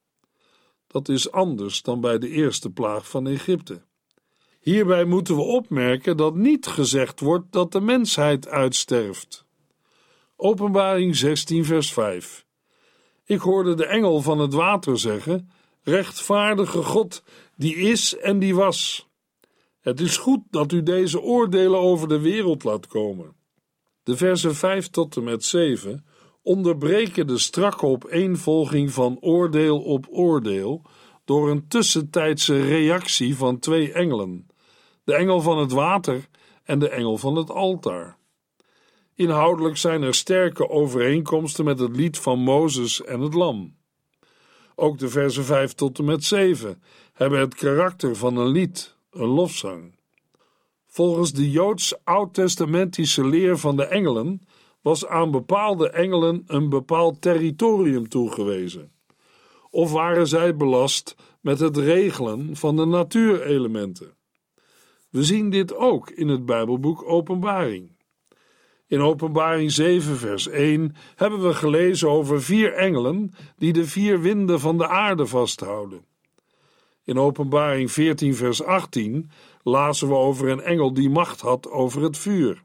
Dat 0.86 1.08
is 1.08 1.30
anders 1.30 1.82
dan 1.82 2.00
bij 2.00 2.18
de 2.18 2.28
eerste 2.28 2.70
plaag 2.70 3.08
van 3.08 3.26
Egypte. 3.26 3.82
Hierbij 4.60 5.04
moeten 5.04 5.36
we 5.36 5.42
opmerken 5.42 6.16
dat 6.16 6.34
niet 6.34 6.66
gezegd 6.66 7.20
wordt 7.20 7.52
dat 7.52 7.72
de 7.72 7.80
mensheid 7.80 8.48
uitsterft. 8.48 9.44
Openbaring 10.36 11.16
16, 11.16 11.64
vers 11.64 11.92
5. 11.92 12.46
Ik 13.24 13.40
hoorde 13.40 13.74
de 13.74 13.86
engel 13.86 14.22
van 14.22 14.38
het 14.38 14.52
water 14.52 14.98
zeggen: 14.98 15.50
Rechtvaardige 15.82 16.82
God, 16.82 17.22
die 17.56 17.76
is 17.76 18.16
en 18.16 18.38
die 18.38 18.54
was. 18.54 19.08
Het 19.80 20.00
is 20.00 20.16
goed 20.16 20.40
dat 20.50 20.72
u 20.72 20.82
deze 20.82 21.20
oordelen 21.20 21.78
over 21.78 22.08
de 22.08 22.20
wereld 22.20 22.64
laat 22.64 22.86
komen. 22.86 23.36
De 24.02 24.16
versen 24.16 24.54
5 24.54 24.88
tot 24.88 25.16
en 25.16 25.24
met 25.24 25.44
7 25.44 26.06
onderbreken 26.48 27.26
de 27.26 27.38
strakke 27.38 27.86
opeenvolging 27.86 28.90
van 28.90 29.16
oordeel 29.20 29.80
op 29.82 30.06
oordeel 30.10 30.82
door 31.24 31.50
een 31.50 31.68
tussentijdse 31.68 32.60
reactie 32.60 33.36
van 33.36 33.58
twee 33.58 33.92
engelen: 33.92 34.46
de 35.04 35.14
engel 35.14 35.40
van 35.40 35.58
het 35.58 35.72
water 35.72 36.28
en 36.64 36.78
de 36.78 36.88
engel 36.88 37.18
van 37.18 37.36
het 37.36 37.50
altaar. 37.50 38.16
Inhoudelijk 39.14 39.76
zijn 39.76 40.02
er 40.02 40.14
sterke 40.14 40.68
overeenkomsten 40.68 41.64
met 41.64 41.78
het 41.78 41.96
lied 41.96 42.18
van 42.18 42.38
Mozes 42.38 43.04
en 43.04 43.20
het 43.20 43.34
Lam. 43.34 43.76
Ook 44.74 44.98
de 44.98 45.08
versen 45.08 45.44
5 45.44 45.72
tot 45.72 45.98
en 45.98 46.04
met 46.04 46.24
7 46.24 46.82
hebben 47.12 47.40
het 47.40 47.54
karakter 47.54 48.16
van 48.16 48.36
een 48.36 48.48
lied, 48.48 48.96
een 49.10 49.26
lofzang. 49.26 49.98
Volgens 50.86 51.32
de 51.32 51.50
Joods 51.50 52.04
oud-testamentische 52.04 53.26
leer 53.26 53.58
van 53.58 53.76
de 53.76 53.84
engelen 53.84 54.40
was 54.80 55.06
aan 55.06 55.30
bepaalde 55.30 55.90
engelen 55.90 56.42
een 56.46 56.68
bepaald 56.68 57.20
territorium 57.20 58.08
toegewezen. 58.08 58.92
Of 59.70 59.92
waren 59.92 60.26
zij 60.26 60.56
belast 60.56 61.16
met 61.40 61.58
het 61.58 61.76
regelen 61.76 62.56
van 62.56 62.76
de 62.76 62.84
natuurelementen? 62.84 64.16
We 65.10 65.24
zien 65.24 65.50
dit 65.50 65.74
ook 65.74 66.10
in 66.10 66.28
het 66.28 66.46
Bijbelboek 66.46 67.02
Openbaring. 67.02 67.96
In 68.86 69.00
Openbaring 69.00 69.72
7, 69.72 70.16
vers 70.16 70.48
1 70.48 70.94
hebben 71.14 71.42
we 71.42 71.54
gelezen 71.54 72.08
over 72.08 72.42
vier 72.42 72.72
engelen 72.72 73.32
die 73.56 73.72
de 73.72 73.84
vier 73.84 74.20
winden 74.20 74.60
van 74.60 74.78
de 74.78 74.88
aarde 74.88 75.26
vasthouden. 75.26 76.04
In 77.04 77.18
Openbaring 77.18 77.92
14, 77.92 78.34
vers 78.34 78.62
18 78.62 79.30
lazen 79.62 80.08
we 80.08 80.14
over 80.14 80.48
een 80.48 80.60
engel 80.60 80.92
die 80.92 81.10
macht 81.10 81.40
had 81.40 81.70
over 81.70 82.02
het 82.02 82.18
vuur. 82.18 82.64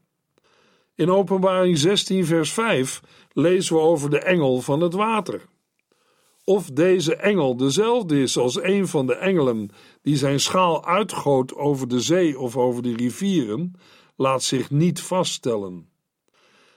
In 0.95 1.09
Openbaring 1.11 1.77
16, 1.77 2.25
vers 2.25 2.53
5 2.53 3.01
lezen 3.31 3.75
we 3.75 3.81
over 3.81 4.09
de 4.09 4.19
engel 4.19 4.61
van 4.61 4.81
het 4.81 4.93
water. 4.93 5.45
Of 6.43 6.69
deze 6.69 7.15
engel 7.15 7.57
dezelfde 7.57 8.21
is 8.21 8.37
als 8.37 8.61
een 8.61 8.87
van 8.87 9.07
de 9.07 9.15
engelen 9.15 9.69
die 10.01 10.17
zijn 10.17 10.39
schaal 10.39 10.85
uitgoot 10.85 11.55
over 11.55 11.87
de 11.87 11.99
zee 11.99 12.39
of 12.39 12.57
over 12.57 12.83
de 12.83 12.95
rivieren, 12.95 13.73
laat 14.15 14.43
zich 14.43 14.71
niet 14.71 15.01
vaststellen. 15.01 15.89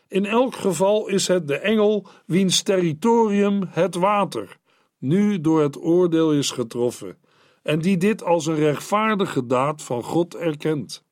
In 0.08 0.26
elk 0.26 0.54
geval 0.54 1.08
is 1.08 1.28
het 1.28 1.48
de 1.48 1.58
engel 1.58 2.06
wiens 2.26 2.62
territorium 2.62 3.62
het 3.68 3.94
water 3.94 4.58
nu 4.98 5.40
door 5.40 5.62
het 5.62 5.82
oordeel 5.82 6.32
is 6.32 6.50
getroffen 6.50 7.18
en 7.62 7.78
die 7.78 7.96
dit 7.96 8.22
als 8.22 8.46
een 8.46 8.54
rechtvaardige 8.54 9.46
daad 9.46 9.82
van 9.82 10.02
God 10.02 10.34
erkent. 10.34 11.05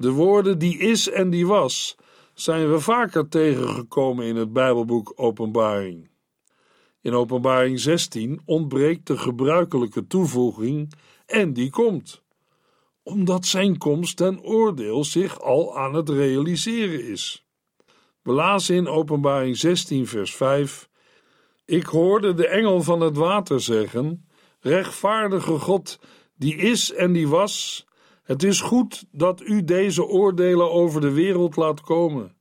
De 0.00 0.10
woorden 0.10 0.58
die 0.58 0.78
is 0.78 1.10
en 1.10 1.30
die 1.30 1.46
was 1.46 1.96
zijn 2.34 2.70
we 2.70 2.80
vaker 2.80 3.28
tegengekomen 3.28 4.26
in 4.26 4.36
het 4.36 4.52
Bijbelboek 4.52 5.12
Openbaring. 5.16 6.10
In 7.00 7.14
Openbaring 7.14 7.80
16 7.80 8.40
ontbreekt 8.44 9.06
de 9.06 9.18
gebruikelijke 9.18 10.06
toevoeging 10.06 10.92
en 11.26 11.52
die 11.52 11.70
komt. 11.70 12.22
omdat 13.02 13.46
zijn 13.46 13.78
komst 13.78 14.16
ten 14.16 14.42
oordeel 14.42 15.04
zich 15.04 15.40
al 15.40 15.78
aan 15.78 15.94
het 15.94 16.08
realiseren 16.08 17.04
is. 17.04 17.46
We 18.22 18.64
in 18.68 18.88
Openbaring 18.88 19.56
16, 19.56 20.06
vers 20.06 20.34
5: 20.34 20.88
Ik 21.64 21.86
hoorde 21.86 22.34
de 22.34 22.46
engel 22.46 22.82
van 22.82 23.00
het 23.00 23.16
water 23.16 23.60
zeggen: 23.60 24.28
Rechtvaardige 24.60 25.58
God, 25.58 25.98
die 26.36 26.56
is 26.56 26.92
en 26.92 27.12
die 27.12 27.28
was, 27.28 27.86
het 28.30 28.42
is 28.42 28.60
goed 28.60 29.04
dat 29.10 29.40
u 29.40 29.64
deze 29.64 30.04
oordelen 30.04 30.70
over 30.70 31.00
de 31.00 31.12
wereld 31.12 31.56
laat 31.56 31.80
komen. 31.80 32.36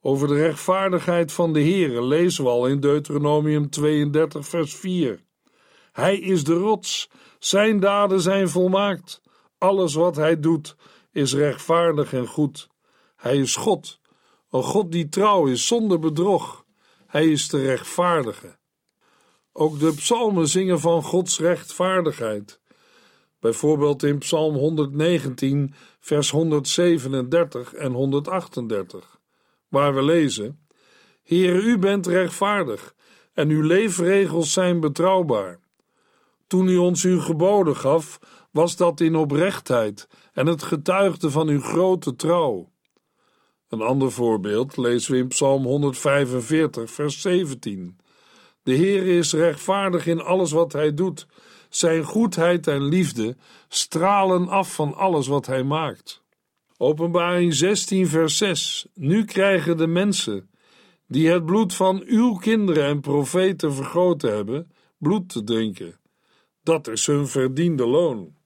Over 0.00 0.28
de 0.28 0.34
rechtvaardigheid 0.34 1.32
van 1.32 1.52
de 1.52 1.60
Heere 1.60 2.02
lezen 2.02 2.44
we 2.44 2.50
al 2.50 2.66
in 2.66 2.80
Deuteronomium 2.80 3.70
32, 3.70 4.46
vers 4.46 4.74
4. 4.74 5.24
Hij 5.92 6.18
is 6.18 6.44
de 6.44 6.54
rots, 6.54 7.10
zijn 7.38 7.80
daden 7.80 8.20
zijn 8.20 8.48
volmaakt. 8.48 9.22
Alles 9.58 9.94
wat 9.94 10.16
hij 10.16 10.40
doet 10.40 10.76
is 11.12 11.34
rechtvaardig 11.34 12.12
en 12.12 12.26
goed. 12.26 12.68
Hij 13.16 13.36
is 13.36 13.56
God, 13.56 14.00
een 14.50 14.62
God 14.62 14.92
die 14.92 15.08
trouw 15.08 15.46
is 15.46 15.66
zonder 15.66 15.98
bedrog. 15.98 16.64
Hij 17.06 17.30
is 17.30 17.48
de 17.48 17.62
rechtvaardige. 17.62 18.58
Ook 19.52 19.78
de 19.78 19.94
psalmen 19.94 20.48
zingen 20.48 20.80
van 20.80 21.02
Gods 21.02 21.38
rechtvaardigheid. 21.38 22.57
Bijvoorbeeld 23.40 24.02
in 24.02 24.18
Psalm 24.18 24.54
119, 24.54 25.74
vers 26.00 26.30
137 26.30 27.74
en 27.74 27.92
138, 27.92 29.20
waar 29.68 29.94
we 29.94 30.02
lezen: 30.02 30.66
Heer, 31.22 31.54
u 31.54 31.78
bent 31.78 32.06
rechtvaardig 32.06 32.94
en 33.32 33.48
uw 33.48 33.62
leefregels 33.62 34.52
zijn 34.52 34.80
betrouwbaar. 34.80 35.60
Toen 36.46 36.68
u 36.68 36.76
ons 36.76 37.04
uw 37.04 37.20
geboden 37.20 37.76
gaf, 37.76 38.18
was 38.50 38.76
dat 38.76 39.00
in 39.00 39.16
oprechtheid 39.16 40.08
en 40.32 40.46
het 40.46 40.62
getuigde 40.62 41.30
van 41.30 41.48
uw 41.48 41.60
grote 41.60 42.16
trouw. 42.16 42.72
Een 43.68 43.80
ander 43.80 44.12
voorbeeld 44.12 44.76
lezen 44.76 45.12
we 45.12 45.18
in 45.18 45.28
Psalm 45.28 45.64
145, 45.64 46.90
vers 46.90 47.20
17. 47.20 47.98
De 48.62 48.72
Heer 48.72 49.06
is 49.06 49.32
rechtvaardig 49.32 50.06
in 50.06 50.20
alles 50.20 50.50
wat 50.50 50.72
hij 50.72 50.94
doet. 50.94 51.26
Zijn 51.68 52.04
goedheid 52.04 52.66
en 52.66 52.82
liefde 52.82 53.36
stralen 53.68 54.48
af 54.48 54.74
van 54.74 54.94
alles 54.94 55.26
wat 55.26 55.46
hij 55.46 55.62
maakt. 55.62 56.22
Openbaring 56.76 57.54
16, 57.54 58.08
vers 58.08 58.36
6. 58.36 58.86
Nu 58.94 59.24
krijgen 59.24 59.76
de 59.76 59.86
mensen 59.86 60.50
die 61.06 61.28
het 61.28 61.46
bloed 61.46 61.74
van 61.74 62.02
uw 62.06 62.34
kinderen 62.34 62.84
en 62.84 63.00
profeten 63.00 63.74
vergoten 63.74 64.34
hebben, 64.34 64.70
bloed 64.98 65.28
te 65.28 65.44
drinken. 65.44 65.98
Dat 66.62 66.88
is 66.88 67.06
hun 67.06 67.26
verdiende 67.28 67.86
loon. 67.86 68.36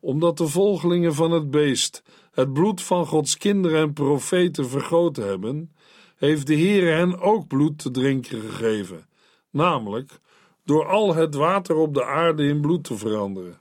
Omdat 0.00 0.38
de 0.38 0.48
volgelingen 0.48 1.14
van 1.14 1.30
het 1.30 1.50
beest 1.50 2.02
het 2.32 2.52
bloed 2.52 2.82
van 2.82 3.06
Gods 3.06 3.36
kinderen 3.36 3.80
en 3.80 3.92
profeten 3.92 4.68
vergoten 4.68 5.26
hebben, 5.26 5.72
heeft 6.16 6.46
de 6.46 6.54
Heer 6.54 6.96
hen 6.96 7.20
ook 7.20 7.46
bloed 7.46 7.78
te 7.78 7.90
drinken 7.90 8.40
gegeven, 8.40 9.08
namelijk 9.50 10.20
door 10.64 10.86
al 10.86 11.14
het 11.14 11.34
water 11.34 11.76
op 11.76 11.94
de 11.94 12.04
aarde 12.04 12.46
in 12.46 12.60
bloed 12.60 12.84
te 12.84 12.96
veranderen. 12.96 13.60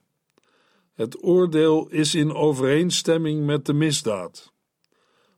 Het 0.93 1.23
oordeel 1.23 1.87
is 1.89 2.15
in 2.15 2.33
overeenstemming 2.33 3.45
met 3.45 3.65
de 3.65 3.73
misdaad. 3.73 4.53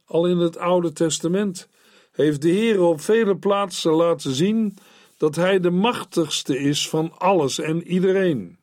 Al 0.05 0.27
in 0.27 0.37
het 0.37 0.57
Oude 0.57 0.93
Testament 0.93 1.69
heeft 2.11 2.41
de 2.41 2.49
Heer 2.49 2.81
op 2.81 3.01
vele 3.01 3.37
plaatsen 3.37 3.91
laten 3.91 4.31
zien 4.31 4.77
dat 5.17 5.35
Hij 5.35 5.59
de 5.59 5.69
machtigste 5.69 6.59
is 6.59 6.89
van 6.89 7.17
alles 7.17 7.59
en 7.59 7.87
iedereen. 7.87 8.57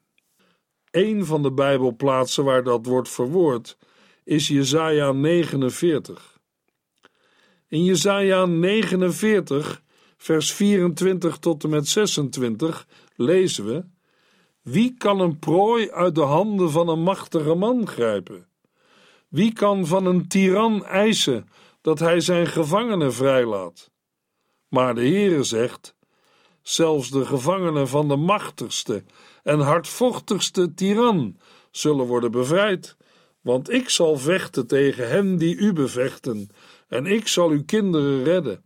Een 0.90 1.26
van 1.26 1.42
de 1.42 1.52
Bijbelplaatsen 1.52 2.44
waar 2.44 2.64
dat 2.64 2.86
wordt 2.86 3.08
verwoord 3.08 3.76
is 4.24 4.48
Jesaja 4.48 5.12
49. 5.12 6.40
In 7.68 7.84
Jesaja 7.84 8.46
49, 8.46 9.82
vers 10.16 10.52
24 10.52 11.38
tot 11.38 11.64
en 11.64 11.70
met 11.70 11.88
26 11.88 12.86
lezen 13.16 13.64
we: 13.66 13.84
Wie 14.62 14.94
kan 14.98 15.20
een 15.20 15.38
prooi 15.38 15.90
uit 15.90 16.14
de 16.14 16.20
handen 16.20 16.70
van 16.70 16.88
een 16.88 17.02
machtige 17.02 17.54
man 17.54 17.86
grijpen? 17.86 18.46
Wie 19.28 19.52
kan 19.52 19.86
van 19.86 20.06
een 20.06 20.28
tiran 20.28 20.84
eisen 20.84 21.48
dat 21.80 21.98
hij 21.98 22.20
zijn 22.20 22.46
gevangenen 22.46 23.12
vrijlaat? 23.12 23.90
Maar 24.68 24.94
de 24.94 25.00
Heere 25.00 25.42
zegt: 25.42 25.94
Zelfs 26.62 27.10
de 27.10 27.24
gevangenen 27.24 27.88
van 27.88 28.08
de 28.08 28.16
machtigste 28.16 29.04
en 29.42 29.60
hardvochtigste 29.60 30.74
tiran 30.74 31.36
zullen 31.70 32.06
worden 32.06 32.30
bevrijd 32.30 32.96
want 33.42 33.70
ik 33.70 33.88
zal 33.88 34.16
vechten 34.16 34.66
tegen 34.66 35.08
hen 35.08 35.36
die 35.36 35.56
u 35.56 35.72
bevechten, 35.72 36.48
en 36.88 37.06
ik 37.06 37.28
zal 37.28 37.50
uw 37.50 37.64
kinderen 37.64 38.24
redden. 38.24 38.64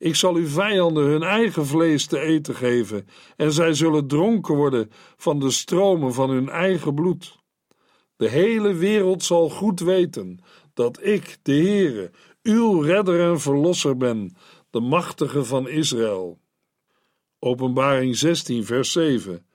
Ik 0.00 0.14
zal 0.14 0.34
uw 0.34 0.46
vijanden 0.46 1.04
hun 1.04 1.22
eigen 1.22 1.66
vlees 1.66 2.06
te 2.06 2.20
eten 2.20 2.54
geven, 2.54 3.08
en 3.36 3.52
zij 3.52 3.74
zullen 3.74 4.06
dronken 4.06 4.54
worden 4.54 4.90
van 5.16 5.40
de 5.40 5.50
stromen 5.50 6.14
van 6.14 6.30
hun 6.30 6.48
eigen 6.48 6.94
bloed. 6.94 7.38
De 8.16 8.28
hele 8.28 8.74
wereld 8.74 9.22
zal 9.22 9.48
goed 9.48 9.80
weten 9.80 10.38
dat 10.74 11.04
ik, 11.06 11.38
de 11.42 11.52
Heere, 11.52 12.10
uw 12.42 12.80
redder 12.80 13.30
en 13.30 13.40
verlosser 13.40 13.96
ben, 13.96 14.36
de 14.70 14.80
machtige 14.80 15.44
van 15.44 15.68
Israël. 15.68 16.38
Openbaring 17.38 18.16
16, 18.16 18.64
vers 18.64 18.92
7. 18.92 19.46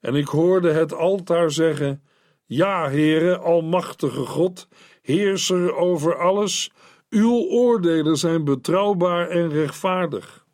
En 0.00 0.14
ik 0.14 0.28
hoorde 0.28 0.72
het 0.72 0.94
altaar 0.94 1.50
zeggen: 1.50 2.02
ja, 2.44 2.88
Heere, 2.88 3.38
Almachtige 3.38 4.26
God, 4.26 4.68
heerser 5.02 5.74
over 5.74 6.16
alles, 6.18 6.72
uw 7.10 7.48
oordelen 7.48 8.16
zijn 8.16 8.44
betrouwbaar 8.44 9.28
en 9.28 9.48
rechtvaardig. 9.48 10.46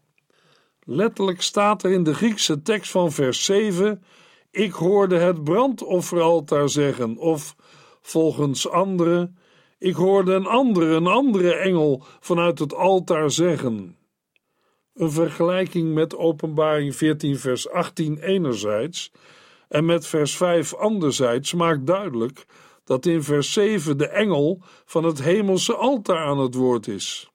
Letterlijk 0.84 1.42
staat 1.42 1.82
er 1.82 1.90
in 1.90 2.02
de 2.02 2.14
Griekse 2.14 2.62
tekst 2.62 2.90
van 2.90 3.12
vers 3.12 3.44
7: 3.44 4.02
Ik 4.50 4.72
hoorde 4.72 5.16
het 5.16 5.44
brandofferaltaar 5.44 6.68
zeggen, 6.68 7.16
of 7.16 7.56
volgens 8.02 8.68
anderen, 8.68 9.38
ik 9.78 9.94
hoorde 9.94 10.34
een 10.34 10.46
andere, 10.46 10.94
een 10.94 11.06
andere 11.06 11.54
engel 11.54 12.02
vanuit 12.20 12.58
het 12.58 12.74
altaar 12.74 13.30
zeggen. 13.30 13.96
Een 14.94 15.10
vergelijking 15.10 15.94
met 15.94 16.16
Openbaring 16.16 16.96
14, 16.96 17.38
vers 17.38 17.70
18 17.70 18.18
enerzijds 18.18 19.12
en 19.68 19.84
met 19.84 20.06
vers 20.06 20.36
5 20.36 20.74
anderzijds 20.74 21.54
maakt 21.54 21.86
duidelijk 21.86 22.46
dat 22.86 23.06
in 23.06 23.22
vers 23.22 23.52
7 23.52 23.98
de 23.98 24.08
engel 24.08 24.62
van 24.84 25.04
het 25.04 25.22
hemelse 25.22 25.74
altaar 25.74 26.26
aan 26.26 26.38
het 26.38 26.54
woord 26.54 26.88
is. 26.88 27.30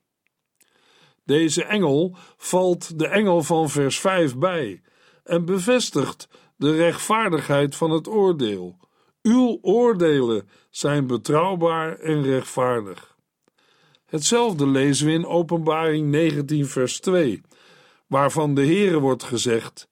Deze 1.25 1.63
engel 1.63 2.15
valt 2.37 2.99
de 2.99 3.07
engel 3.07 3.43
van 3.43 3.69
vers 3.69 3.99
5 3.99 4.37
bij 4.37 4.81
en 5.23 5.45
bevestigt 5.45 6.27
de 6.57 6.75
rechtvaardigheid 6.75 7.75
van 7.75 7.91
het 7.91 8.07
oordeel. 8.07 8.77
Uw 9.21 9.59
oordelen 9.61 10.49
zijn 10.69 11.07
betrouwbaar 11.07 11.99
en 11.99 12.23
rechtvaardig. 12.23 13.17
Hetzelfde 14.05 14.67
lezen 14.67 15.05
we 15.05 15.11
in 15.11 15.25
Openbaring 15.25 16.09
19, 16.09 16.65
vers 16.65 16.99
2, 16.99 17.41
waarvan 18.07 18.55
de 18.55 18.65
Heere 18.65 18.99
wordt 18.99 19.23
gezegd: 19.23 19.89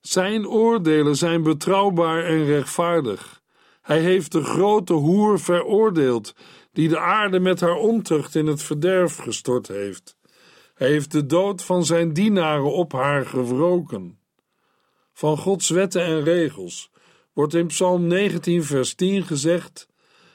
zijn 0.00 0.46
oordelen 0.46 1.16
zijn 1.16 1.42
betrouwbaar 1.42 2.24
en 2.24 2.44
rechtvaardig. 2.44 3.41
Hij 3.82 4.00
heeft 4.00 4.32
de 4.32 4.44
grote 4.44 4.92
hoer 4.92 5.40
veroordeeld, 5.40 6.34
die 6.72 6.88
de 6.88 6.98
aarde 6.98 7.40
met 7.40 7.60
haar 7.60 7.76
ontucht 7.76 8.34
in 8.34 8.46
het 8.46 8.62
verderf 8.62 9.16
gestort 9.16 9.68
heeft. 9.68 10.16
Hij 10.74 10.88
heeft 10.88 11.12
de 11.12 11.26
dood 11.26 11.62
van 11.62 11.84
zijn 11.84 12.12
dienaren 12.12 12.72
op 12.72 12.92
haar 12.92 13.26
gewroken. 13.26 14.18
Van 15.12 15.38
Gods 15.38 15.68
wetten 15.68 16.04
en 16.04 16.22
regels 16.22 16.90
wordt 17.32 17.54
in 17.54 17.66
Psalm 17.66 18.06
19, 18.06 18.64
vers 18.64 18.94
10 18.94 19.22
gezegd: 19.22 19.88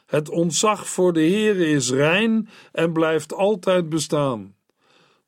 Het 0.05 0.29
ontzag 0.29 0.87
voor 0.87 1.13
de 1.13 1.19
Heere 1.19 1.65
is 1.65 1.91
rein 1.91 2.49
en 2.71 2.93
blijft 2.93 3.33
altijd 3.33 3.89
bestaan. 3.89 4.55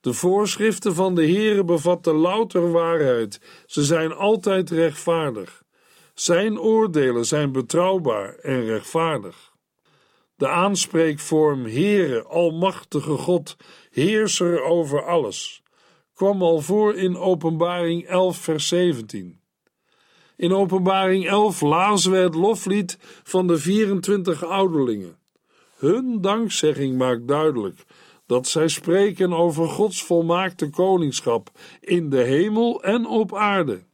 De 0.01 0.13
voorschriften 0.13 0.95
van 0.95 1.15
de 1.15 1.25
Heere 1.25 1.63
bevatten 1.63 2.15
louter 2.15 2.71
waarheid. 2.71 3.41
Ze 3.65 3.83
zijn 3.83 4.13
altijd 4.13 4.69
rechtvaardig. 4.69 5.63
Zijn 6.19 6.59
oordelen 6.59 7.25
zijn 7.25 7.51
betrouwbaar 7.51 8.35
en 8.35 8.65
rechtvaardig. 8.65 9.53
De 10.35 10.47
aanspreekvorm 10.47 11.65
Heere, 11.65 12.23
Almachtige 12.23 13.17
God, 13.17 13.57
Heerser 13.91 14.63
over 14.63 15.05
alles, 15.05 15.63
kwam 16.13 16.41
al 16.41 16.61
voor 16.61 16.95
in 16.95 17.17
Openbaring 17.17 18.05
11, 18.05 18.37
vers 18.37 18.67
17. 18.67 19.39
In 20.35 20.53
Openbaring 20.53 21.27
11 21.27 21.61
lazen 21.61 22.11
we 22.11 22.17
het 22.17 22.35
loflied 22.35 22.97
van 23.23 23.47
de 23.47 23.57
24 23.57 24.43
ouderlingen. 24.43 25.17
Hun 25.77 26.21
dankzegging 26.21 26.97
maakt 26.97 27.27
duidelijk 27.27 27.83
dat 28.25 28.47
zij 28.47 28.67
spreken 28.67 29.33
over 29.33 29.67
Gods 29.67 30.03
volmaakte 30.03 30.69
koningschap 30.69 31.49
in 31.81 32.09
de 32.09 32.21
hemel 32.21 32.83
en 32.83 33.05
op 33.05 33.35
aarde. 33.35 33.87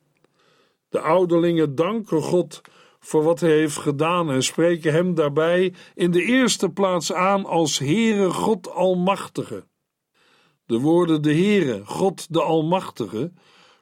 De 0.96 1.02
ouderlingen 1.02 1.76
danken 1.76 2.22
God 2.22 2.62
voor 3.00 3.24
wat 3.24 3.40
hij 3.40 3.52
heeft 3.52 3.78
gedaan 3.78 4.32
en 4.32 4.44
spreken 4.44 4.92
hem 4.92 5.14
daarbij 5.16 5.74
in 5.96 6.12
de 6.12 6.24
eerste 6.24 6.70
plaats 6.70 7.14
aan 7.14 7.46
als 7.46 7.80
Heere 7.80 8.30
God 8.30 8.70
Almachtige. 8.72 9.68
De 10.66 10.80
woorden 10.80 11.22
de 11.22 11.34
Heere, 11.34 11.86
God 11.86 12.34
de 12.34 12.42
Almachtige, 12.42 13.32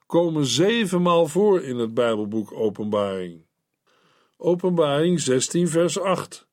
komen 0.06 0.46
zevenmaal 0.46 1.28
voor 1.28 1.62
in 1.62 1.78
het 1.78 1.94
Bijbelboek 1.94 2.52
Openbaring. 2.52 3.46
Openbaring 4.38 5.20
16, 5.20 5.68
vers 5.68 6.00
8. 6.00 6.48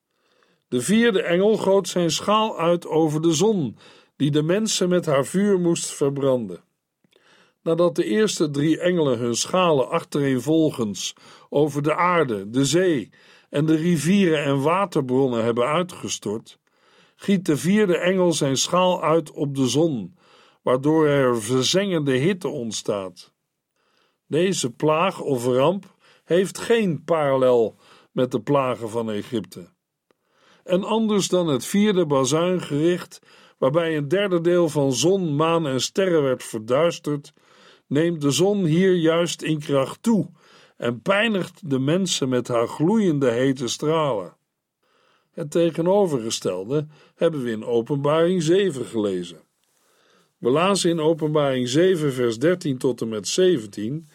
De 0.68 0.80
vierde 0.80 1.22
engel 1.22 1.56
goot 1.56 1.88
zijn 1.88 2.10
schaal 2.10 2.58
uit 2.58 2.86
over 2.86 3.22
de 3.22 3.32
zon, 3.32 3.76
die 4.16 4.30
de 4.30 4.42
mensen 4.42 4.88
met 4.88 5.06
haar 5.06 5.24
vuur 5.24 5.60
moest 5.60 5.86
verbranden. 5.86 6.64
Nadat 7.62 7.94
de 7.94 8.04
eerste 8.04 8.50
drie 8.50 8.80
engelen 8.80 9.18
hun 9.18 9.34
schalen 9.34 9.88
achtereenvolgens 9.88 11.14
over 11.48 11.82
de 11.82 11.94
aarde, 11.94 12.50
de 12.50 12.64
zee 12.64 13.10
en 13.50 13.66
de 13.66 13.74
rivieren 13.76 14.44
en 14.44 14.62
waterbronnen 14.62 15.44
hebben 15.44 15.66
uitgestort, 15.66 16.58
giet 17.16 17.46
de 17.46 17.56
vierde 17.56 17.96
engel 17.98 18.32
zijn 18.32 18.56
schaal 18.56 19.02
uit 19.02 19.30
op 19.30 19.54
de 19.54 19.68
zon, 19.68 20.16
waardoor 20.62 21.06
er 21.06 21.42
verzengende 21.42 22.12
hitte 22.12 22.48
ontstaat. 22.48 23.32
Deze 24.26 24.70
plaag 24.70 25.20
of 25.20 25.46
ramp 25.46 25.94
heeft 26.24 26.58
geen 26.58 27.04
parallel 27.04 27.76
met 28.12 28.30
de 28.30 28.40
plagen 28.40 28.90
van 28.90 29.10
Egypte. 29.10 29.68
En 30.64 30.84
anders 30.84 31.28
dan 31.28 31.46
het 31.46 31.64
vierde 31.64 32.06
bazuingericht, 32.06 33.20
waarbij 33.58 33.96
een 33.96 34.08
derde 34.08 34.40
deel 34.40 34.68
van 34.68 34.92
zon, 34.92 35.36
maan 35.36 35.66
en 35.66 35.80
sterren 35.80 36.22
werd 36.22 36.44
verduisterd, 36.44 37.32
neemt 37.90 38.20
de 38.20 38.30
zon 38.30 38.64
hier 38.64 38.94
juist 38.94 39.42
in 39.42 39.58
kracht 39.58 40.02
toe 40.02 40.30
en 40.76 41.02
pijnigt 41.02 41.70
de 41.70 41.78
mensen 41.78 42.28
met 42.28 42.48
haar 42.48 42.68
gloeiende 42.68 43.30
hete 43.30 43.68
stralen. 43.68 44.36
Het 45.30 45.50
tegenovergestelde 45.50 46.86
hebben 47.14 47.42
we 47.42 47.50
in 47.50 47.64
Openbaring 47.64 48.42
7 48.42 48.84
gelezen. 48.84 49.40
We 50.38 50.50
lazen 50.50 50.90
in 50.90 51.00
Openbaring 51.00 51.68
7, 51.68 52.12
vers 52.12 52.38
13 52.38 52.78
tot 52.78 53.00
en 53.00 53.08
met 53.08 53.28
17. 53.28 54.08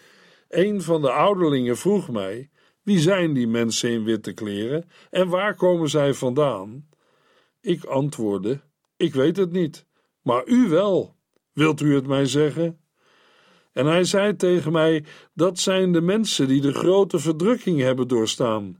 Een 0.49 0.81
van 0.81 1.01
de 1.01 1.11
ouderlingen 1.11 1.77
vroeg 1.77 2.09
mij: 2.09 2.49
Wie 2.81 2.99
zijn 2.99 3.33
die 3.33 3.47
mensen 3.47 3.89
in 3.89 4.03
witte 4.03 4.33
kleren 4.33 4.89
en 5.09 5.27
waar 5.27 5.55
komen 5.55 5.89
zij 5.89 6.13
vandaan? 6.13 6.87
Ik 7.61 7.83
antwoordde: 7.83 8.59
Ik 8.97 9.13
weet 9.13 9.37
het 9.37 9.51
niet, 9.51 9.85
maar 10.21 10.47
u 10.47 10.69
wel. 10.69 11.15
Wilt 11.53 11.81
u 11.81 11.95
het 11.95 12.07
mij 12.07 12.25
zeggen? 12.25 12.79
En 13.75 13.85
hij 13.85 14.03
zei 14.03 14.35
tegen 14.35 14.71
mij: 14.71 15.03
Dat 15.33 15.59
zijn 15.59 15.91
de 15.91 16.01
mensen 16.01 16.47
die 16.47 16.61
de 16.61 16.73
grote 16.73 17.19
verdrukking 17.19 17.79
hebben 17.79 18.07
doorstaan. 18.07 18.77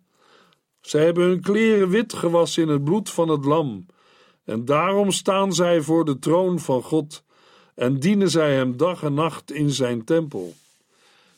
Zij 0.81 1.05
hebben 1.05 1.23
hun 1.23 1.41
kleren 1.41 1.89
wit 1.89 2.13
gewassen 2.13 2.63
in 2.63 2.69
het 2.69 2.83
bloed 2.83 3.09
van 3.09 3.29
het 3.29 3.45
Lam, 3.45 3.85
en 4.45 4.65
daarom 4.65 5.11
staan 5.11 5.53
zij 5.53 5.81
voor 5.81 6.05
de 6.05 6.19
troon 6.19 6.59
van 6.59 6.83
God 6.83 7.23
en 7.75 7.99
dienen 7.99 8.29
zij 8.29 8.55
hem 8.55 8.77
dag 8.77 9.03
en 9.03 9.13
nacht 9.13 9.51
in 9.51 9.69
zijn 9.69 10.03
tempel. 10.03 10.53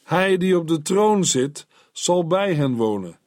Hij 0.04 0.38
die 0.38 0.58
op 0.58 0.68
de 0.68 0.82
troon 0.82 1.26
zit, 1.26 1.68
zal 1.92 2.28
bij 2.28 2.54
hen 2.54 2.76
wonen. 2.76 3.20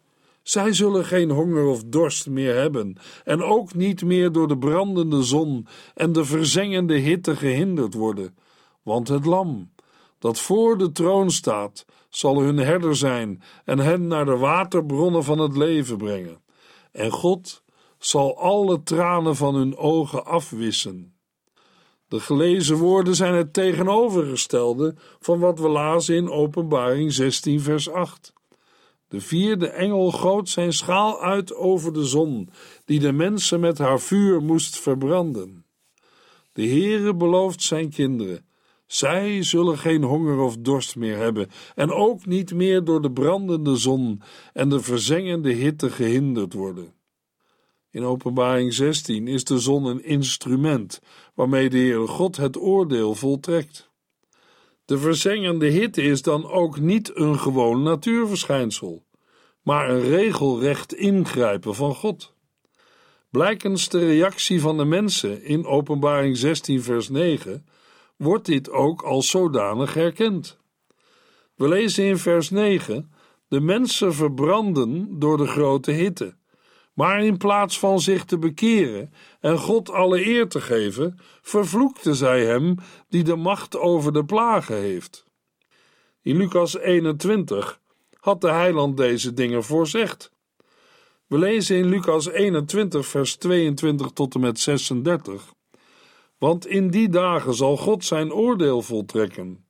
Zij 0.42 0.72
zullen 0.72 1.04
geen 1.04 1.30
honger 1.30 1.64
of 1.64 1.82
dorst 1.84 2.28
meer 2.28 2.54
hebben, 2.54 2.96
en 3.24 3.42
ook 3.42 3.74
niet 3.74 4.04
meer 4.04 4.32
door 4.32 4.48
de 4.48 4.58
brandende 4.58 5.22
zon 5.22 5.66
en 5.94 6.12
de 6.12 6.24
verzengende 6.24 6.94
hitte 6.94 7.36
gehinderd 7.36 7.94
worden, 7.94 8.36
want 8.82 9.08
het 9.08 9.24
Lam 9.26 9.70
dat 10.20 10.40
voor 10.40 10.78
de 10.78 10.92
troon 10.92 11.30
staat, 11.30 11.84
zal 12.08 12.40
hun 12.40 12.56
herder 12.56 12.96
zijn 12.96 13.42
en 13.64 13.78
hen 13.78 14.06
naar 14.06 14.24
de 14.24 14.36
waterbronnen 14.36 15.24
van 15.24 15.38
het 15.38 15.56
leven 15.56 15.96
brengen. 15.96 16.42
En 16.92 17.10
God 17.10 17.62
zal 17.98 18.38
alle 18.38 18.82
tranen 18.82 19.36
van 19.36 19.54
hun 19.54 19.76
ogen 19.76 20.24
afwissen. 20.24 21.14
De 22.08 22.20
gelezen 22.20 22.76
woorden 22.76 23.14
zijn 23.14 23.34
het 23.34 23.52
tegenovergestelde 23.52 24.94
van 25.20 25.38
wat 25.38 25.58
we 25.58 25.68
lazen 25.68 26.16
in 26.16 26.30
Openbaring 26.30 27.12
16, 27.12 27.60
vers 27.60 27.90
8. 27.90 28.32
De 29.08 29.20
vierde 29.20 29.68
engel 29.68 30.10
goot 30.10 30.48
zijn 30.48 30.72
schaal 30.72 31.20
uit 31.22 31.54
over 31.54 31.92
de 31.92 32.04
zon, 32.04 32.48
die 32.84 33.00
de 33.00 33.12
mensen 33.12 33.60
met 33.60 33.78
haar 33.78 34.00
vuur 34.00 34.42
moest 34.42 34.78
verbranden. 34.78 35.64
De 36.52 36.66
Heere 36.66 37.14
belooft 37.14 37.62
zijn 37.62 37.90
kinderen 37.90 38.48
zij 38.92 39.42
zullen 39.42 39.78
geen 39.78 40.02
honger 40.02 40.38
of 40.38 40.56
dorst 40.56 40.96
meer 40.96 41.16
hebben, 41.16 41.50
en 41.74 41.90
ook 41.90 42.26
niet 42.26 42.54
meer 42.54 42.84
door 42.84 43.02
de 43.02 43.12
brandende 43.12 43.76
zon 43.76 44.22
en 44.52 44.68
de 44.68 44.80
verzengende 44.80 45.52
hitte 45.52 45.90
gehinderd 45.90 46.52
worden. 46.52 46.94
In 47.90 48.04
Openbaring 48.04 48.72
16 48.72 49.28
is 49.28 49.44
de 49.44 49.58
zon 49.58 49.84
een 49.84 50.04
instrument 50.04 51.00
waarmee 51.34 51.70
de 51.70 51.76
Heere 51.76 52.06
God 52.06 52.36
het 52.36 52.56
oordeel 52.58 53.14
voltrekt. 53.14 53.90
De 54.84 54.98
verzengende 54.98 55.66
hitte 55.66 56.02
is 56.02 56.22
dan 56.22 56.50
ook 56.50 56.80
niet 56.80 57.16
een 57.16 57.38
gewoon 57.38 57.82
natuurverschijnsel, 57.82 59.04
maar 59.62 59.90
een 59.90 60.08
regelrecht 60.08 60.94
ingrijpen 60.94 61.74
van 61.74 61.94
God. 61.94 62.34
Blijkens 63.28 63.88
de 63.88 63.98
reactie 63.98 64.60
van 64.60 64.76
de 64.76 64.84
mensen 64.84 65.42
in 65.42 65.66
Openbaring 65.66 66.36
16, 66.36 66.82
vers 66.82 67.08
9 67.08 67.64
wordt 68.20 68.46
dit 68.46 68.70
ook 68.70 69.02
als 69.02 69.30
zodanig 69.30 69.94
herkend. 69.94 70.58
We 71.54 71.68
lezen 71.68 72.04
in 72.04 72.18
vers 72.18 72.50
9: 72.50 73.12
De 73.48 73.60
mensen 73.60 74.14
verbranden 74.14 75.18
door 75.18 75.36
de 75.36 75.46
grote 75.46 75.90
hitte. 75.90 76.34
Maar 76.94 77.24
in 77.24 77.36
plaats 77.36 77.78
van 77.78 78.00
zich 78.00 78.24
te 78.24 78.38
bekeren 78.38 79.12
en 79.40 79.58
God 79.58 79.90
alle 79.90 80.26
eer 80.26 80.48
te 80.48 80.60
geven, 80.60 81.18
vervloekten 81.42 82.14
zij 82.14 82.44
hem 82.44 82.74
die 83.08 83.24
de 83.24 83.36
macht 83.36 83.76
over 83.76 84.12
de 84.12 84.24
plagen 84.24 84.76
heeft. 84.76 85.24
In 86.22 86.36
Lucas 86.36 86.76
21 86.78 87.80
had 88.20 88.40
de 88.40 88.50
heiland 88.50 88.96
deze 88.96 89.34
dingen 89.34 89.64
voorzegd. 89.64 90.32
We 91.26 91.38
lezen 91.38 91.76
in 91.76 91.88
Lucas 91.88 92.28
21, 92.28 93.06
vers 93.06 93.36
22 93.36 94.10
tot 94.10 94.34
en 94.34 94.40
met 94.40 94.58
36. 94.58 95.54
Want 96.40 96.66
in 96.66 96.90
die 96.90 97.08
dagen 97.08 97.54
zal 97.54 97.76
God 97.76 98.04
zijn 98.04 98.32
oordeel 98.32 98.82
voltrekken. 98.82 99.64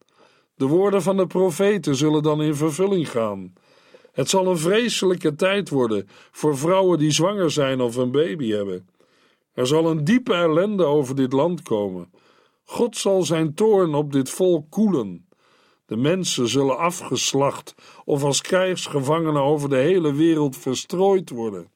De 0.55 0.67
woorden 0.67 1.03
van 1.03 1.17
de 1.17 1.27
profeten 1.27 1.97
zullen 1.97 2.23
dan 2.23 2.43
in 2.43 2.55
vervulling 2.55 3.11
gaan. 3.11 3.53
Het 4.13 4.29
zal 4.29 4.47
een 4.47 4.59
vreselijke 4.59 5.35
tijd 5.35 5.69
worden 5.69 6.09
voor 6.31 6.59
vrouwen 6.59 6.99
die 6.99 7.11
zwanger 7.11 7.51
zijn 7.51 7.81
of 7.81 7.97
een 7.97 8.11
baby 8.11 8.51
hebben. 8.51 8.89
Er 9.53 9.67
zal 9.67 9.91
een 9.91 10.05
diepe 10.05 10.35
ellende 10.35 10.85
over 10.85 11.15
dit 11.15 11.33
land 11.33 11.63
komen. 11.63 12.11
God 12.65 12.97
zal 12.97 13.23
zijn 13.23 13.55
toorn 13.55 13.95
op 13.95 14.13
dit 14.13 14.31
volk 14.31 14.71
koelen. 14.71 15.29
De 15.87 15.97
mensen 15.97 16.49
zullen 16.49 16.79
afgeslacht 16.79 17.75
of 18.05 18.23
als 18.23 18.41
krijgsgevangenen 18.41 19.43
over 19.43 19.69
de 19.69 19.77
hele 19.77 20.13
wereld 20.13 20.57
verstrooid 20.57 21.31
worden. 21.31 21.71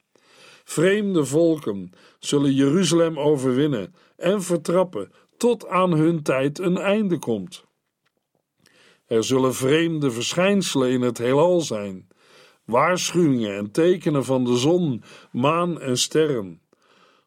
Vreemde 0.65 1.25
volken 1.25 1.93
zullen 2.19 2.55
Jeruzalem 2.55 3.19
overwinnen 3.19 3.95
en 4.17 4.43
vertrappen 4.43 5.13
tot 5.37 5.69
aan 5.69 5.93
hun 5.93 6.23
tijd 6.23 6.59
een 6.59 6.79
einde 6.79 7.19
komt. 7.19 7.65
Er 9.07 9.25
zullen 9.25 9.55
vreemde 9.55 10.11
verschijnselen 10.11 10.91
in 10.91 11.01
het 11.01 11.19
heelal 11.19 11.61
zijn, 11.61 12.09
waarschuwingen 12.65 13.57
en 13.57 13.71
tekenen 13.71 14.25
van 14.25 14.45
de 14.45 14.57
zon, 14.57 15.03
maan 15.33 15.81
en 15.81 15.99
sterren. 15.99 16.63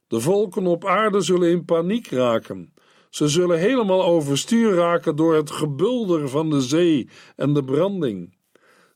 De 0.08 0.19
volken 0.19 0.65
op 0.65 0.86
aarde 0.86 1.21
zullen 1.21 1.50
in 1.50 1.65
paniek 1.65 2.08
raken. 2.08 2.73
Ze 3.10 3.28
zullen 3.28 3.60
helemaal 3.60 4.06
overstuur 4.06 4.73
raken 4.73 5.15
door 5.15 5.36
het 5.36 5.52
gebulder 5.52 6.30
van 6.30 6.50
de 6.50 6.62
zee 6.62 7.10
en 7.36 7.54
de 7.54 7.63
branding. 7.63 8.36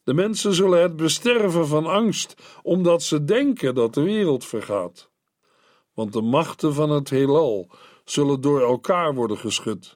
De 0.04 0.14
mensen 0.14 0.54
zullen 0.54 0.82
het 0.82 0.96
besterven 0.96 1.68
van 1.68 1.86
angst, 1.86 2.60
omdat 2.64 3.04
ze 3.04 3.24
denken 3.24 3.76
dat 3.76 3.94
de 3.94 4.02
wereld 4.02 4.46
vergaat. 4.46 5.11
Want 5.94 6.14
de 6.14 6.22
machten 6.22 6.74
van 6.74 6.90
het 6.90 7.10
heelal 7.10 7.70
zullen 8.06 8.42
door 8.42 8.62
elkaar 8.62 9.14
worden 9.14 9.38
geschud. 9.38 9.96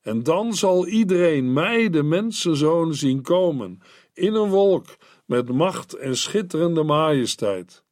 En 0.00 0.22
dan 0.22 0.54
zal 0.54 0.86
iedereen 0.86 1.52
mij, 1.52 1.90
de 1.90 2.02
mensenzoon, 2.02 2.94
zien 2.94 3.22
komen 3.22 3.80
in 4.12 4.34
een 4.34 4.50
wolk 4.50 4.96
met 5.24 5.52
macht 5.52 5.92
en 5.92 6.16
schitterende 6.16 6.82
majesteit. 6.82 7.84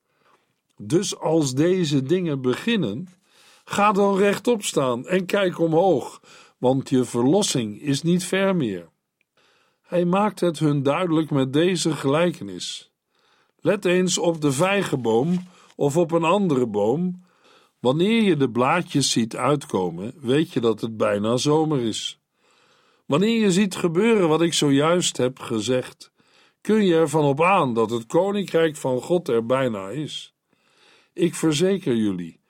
Dus 0.77 1.19
als 1.19 1.55
deze 1.55 2.03
dingen 2.03 2.41
beginnen, 2.41 3.09
ga 3.65 3.93
dan 3.93 4.17
rechtop 4.17 4.63
staan 4.63 5.07
en 5.07 5.27
kijk 5.27 5.59
omhoog, 5.59 6.21
want 6.59 6.89
je 6.89 7.05
verlossing 7.05 7.81
is 7.81 8.03
niet 8.03 8.25
ver 8.25 8.57
meer. 8.57 8.89
Hij 9.83 10.05
maakt 10.05 10.41
het 10.41 10.59
hun 10.59 10.83
duidelijk 10.83 11.31
met 11.31 11.53
deze 11.53 11.93
gelijkenis. 11.93 12.91
Let 13.61 13.85
eens 13.85 14.19
op 14.19 14.41
de 14.41 14.53
vijgenboom 14.53 15.43
of 15.77 15.97
op 15.97 16.13
een 16.13 16.25
andere 16.25 16.67
boom. 16.67 17.24
Wanneer 17.85 18.23
je 18.23 18.37
de 18.37 18.51
blaadjes 18.51 19.11
ziet 19.11 19.37
uitkomen, 19.37 20.15
weet 20.21 20.53
je 20.53 20.61
dat 20.61 20.81
het 20.81 20.97
bijna 20.97 21.37
zomer 21.37 21.81
is. 21.81 22.19
Wanneer 23.07 23.41
je 23.41 23.53
ziet 23.53 23.77
gebeuren 23.77 24.29
wat 24.29 24.43
ik 24.43 24.53
zojuist 24.53 25.17
heb 25.17 25.39
gezegd, 25.39 26.13
kun 26.61 26.85
je 26.85 26.95
ervan 26.95 27.25
op 27.25 27.43
aan 27.43 27.75
dat 27.75 27.91
het 27.91 28.07
koninkrijk 28.07 28.77
van 28.77 29.01
God 29.01 29.29
er 29.29 29.47
bijna 29.47 29.89
is. 29.89 30.35
Ik 31.13 31.35
verzeker 31.35 31.97
jullie, 31.97 32.41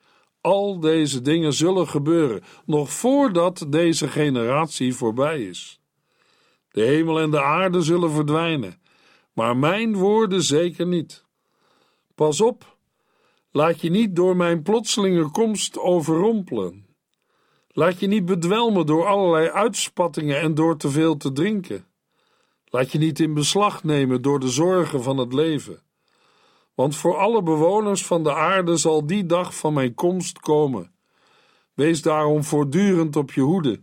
al 0.41 0.79
deze 0.79 1.21
dingen 1.21 1.53
zullen 1.53 1.87
gebeuren 1.87 2.43
nog 2.65 2.91
voordat 2.91 3.65
deze 3.69 4.07
generatie 4.07 4.93
voorbij 4.93 5.41
is. 5.41 5.79
De 6.71 6.81
hemel 6.81 7.19
en 7.19 7.31
de 7.31 7.41
aarde 7.41 7.81
zullen 7.81 8.11
verdwijnen, 8.11 8.81
maar 9.33 9.57
mijn 9.57 9.95
woorden 9.95 10.43
zeker 10.43 10.87
niet. 10.87 11.25
Pas 12.15 12.41
op, 12.41 12.74
laat 13.55 13.81
je 13.81 13.89
niet 13.89 14.15
door 14.15 14.35
mijn 14.35 14.61
plotselinge 14.61 15.31
komst 15.31 15.79
overrompelen. 15.79 16.85
Laat 17.67 17.99
je 17.99 18.07
niet 18.07 18.25
bedwelmen 18.25 18.85
door 18.85 19.05
allerlei 19.05 19.49
uitspattingen 19.49 20.39
en 20.39 20.53
door 20.53 20.77
te 20.77 20.89
veel 20.89 21.17
te 21.17 21.31
drinken. 21.31 21.85
Laat 22.65 22.91
je 22.91 22.97
niet 22.97 23.19
in 23.19 23.33
beslag 23.33 23.83
nemen 23.83 24.21
door 24.21 24.39
de 24.39 24.47
zorgen 24.47 25.03
van 25.03 25.17
het 25.17 25.33
leven. 25.33 25.81
Want 26.73 26.95
voor 26.95 27.17
alle 27.17 27.43
bewoners 27.43 28.05
van 28.05 28.23
de 28.23 28.33
aarde 28.33 28.77
zal 28.77 29.05
die 29.05 29.25
dag 29.25 29.55
van 29.55 29.73
mijn 29.73 29.93
komst 29.93 30.39
komen. 30.39 30.91
Wees 31.73 32.01
daarom 32.01 32.43
voortdurend 32.43 33.15
op 33.15 33.31
je 33.31 33.41
hoede. 33.41 33.81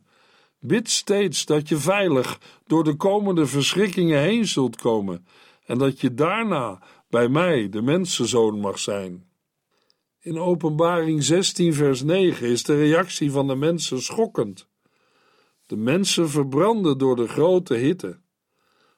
Bid 0.58 0.90
steeds 0.90 1.44
dat 1.44 1.68
je 1.68 1.76
veilig 1.76 2.40
door 2.66 2.84
de 2.84 2.94
komende 2.96 3.46
verschrikkingen 3.46 4.20
heen 4.20 4.46
zult 4.46 4.76
komen 4.76 5.26
en 5.64 5.78
dat 5.78 6.00
je 6.00 6.14
daarna 6.14 6.82
bij 7.08 7.28
mij, 7.28 7.68
de 7.68 7.82
mensenzoon, 7.82 8.60
mag 8.60 8.78
zijn. 8.78 9.30
In 10.24 10.38
Openbaring 10.38 11.22
16, 11.22 11.74
vers 11.74 12.02
9 12.02 12.48
is 12.48 12.62
de 12.62 12.76
reactie 12.76 13.30
van 13.30 13.46
de 13.46 13.54
mensen 13.54 14.02
schokkend. 14.02 14.68
De 15.66 15.76
mensen 15.76 16.30
verbranden 16.30 16.98
door 16.98 17.16
de 17.16 17.28
grote 17.28 17.74
hitte. 17.74 18.20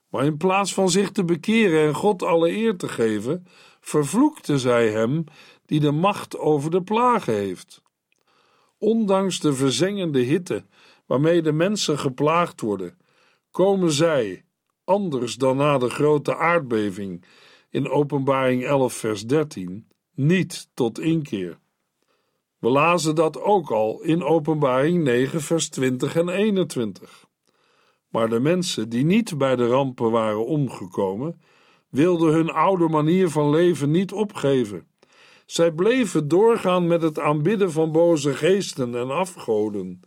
Maar 0.09 0.25
in 0.25 0.37
plaats 0.37 0.75
van 0.75 0.91
zich 0.91 1.11
te 1.11 1.25
bekeren 1.25 1.87
en 1.87 1.95
God 1.95 2.23
alle 2.23 2.51
eer 2.51 2.77
te 2.77 2.89
geven, 2.89 3.47
vervloekte 3.81 4.59
zij 4.59 4.91
hem 4.91 5.25
die 5.67 5.81
de 5.81 5.91
macht 5.91 6.39
over 6.39 6.71
de 6.71 6.83
plagen 6.83 7.35
heeft. 7.35 7.83
Ondanks 8.79 9.41
de 9.41 9.53
verzengende 9.53 10.21
hitte 10.21 10.65
waarmee 11.07 11.43
de 11.43 11.53
mensen 11.53 11.99
geplaagd 11.99 12.61
worden, 12.61 12.99
komen 13.51 13.93
zij, 13.93 14.45
anders 14.85 15.35
dan 15.35 15.57
na 15.57 15.79
de 15.79 15.91
grote 15.91 16.37
aardbeving 16.37 17.25
in 17.71 17.89
Openbaring 17.89 18.65
11, 18.65 18.93
vers 18.95 19.27
13, 19.27 19.89
niet 20.15 20.69
tot 20.75 20.99
inkeer. 20.99 21.59
We 22.59 22.69
lazen 22.69 23.15
dat 23.15 23.41
ook 23.41 23.71
al 23.71 24.01
in 24.03 24.23
Openbaring 24.23 25.03
9, 25.03 25.41
vers 25.41 25.69
20 25.69 26.17
en 26.17 26.29
21. 26.29 27.27
Maar 28.09 28.29
de 28.29 28.41
mensen 28.41 28.89
die 28.89 29.05
niet 29.05 29.39
bij 29.39 29.57
de 29.57 29.67
rampen 29.67 30.11
waren 30.11 30.47
omgekomen, 30.47 31.41
wilden 31.89 32.33
hun 32.33 32.51
oude 32.51 32.89
manier 32.89 33.31
van 33.31 33.51
leven 33.51 33.91
niet 33.91 34.13
opgeven. 34.13 34.87
Zij 35.47 35.73
bleven 35.73 36.29
doorgaan 36.29 36.87
met 36.87 37.03
het 37.03 37.19
aanbidden 37.19 37.73
van 37.73 37.93
boze 37.93 38.35
geesten 38.35 38.95
en 38.95 39.11
afgoden. 39.11 40.01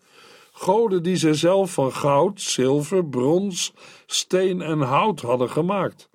Goden 0.52 1.04
die 1.04 1.16
zij 1.16 1.34
zelf 1.34 1.74
van 1.74 1.92
goud, 1.92 2.42
zilver, 2.42 3.06
brons, 3.06 3.74
steen 4.06 4.62
en 4.62 4.80
hout 4.80 5.22
hadden 5.22 5.50
gemaakt. 5.50 6.10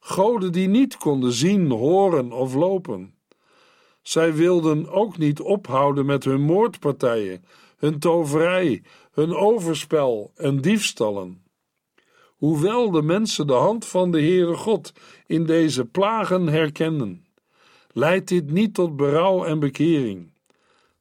Goden 0.00 0.52
die 0.52 0.68
niet 0.68 0.96
konden 0.96 1.32
zien, 1.32 1.70
horen 1.70 2.32
of 2.32 2.54
lopen. 2.54 3.11
Zij 4.02 4.34
wilden 4.34 4.88
ook 4.88 5.18
niet 5.18 5.40
ophouden 5.40 6.06
met 6.06 6.24
hun 6.24 6.40
moordpartijen, 6.40 7.44
hun 7.76 7.98
toverij, 7.98 8.82
hun 9.12 9.34
overspel 9.34 10.32
en 10.36 10.60
diefstallen. 10.60 11.42
Hoewel 12.36 12.90
de 12.90 13.02
mensen 13.02 13.46
de 13.46 13.52
hand 13.52 13.86
van 13.86 14.10
de 14.10 14.20
Heere 14.20 14.54
God 14.54 14.92
in 15.26 15.46
deze 15.46 15.84
plagen 15.84 16.46
herkennen, 16.46 17.24
leidt 17.92 18.28
dit 18.28 18.50
niet 18.50 18.74
tot 18.74 18.96
berouw 18.96 19.44
en 19.44 19.58
bekering. 19.58 20.32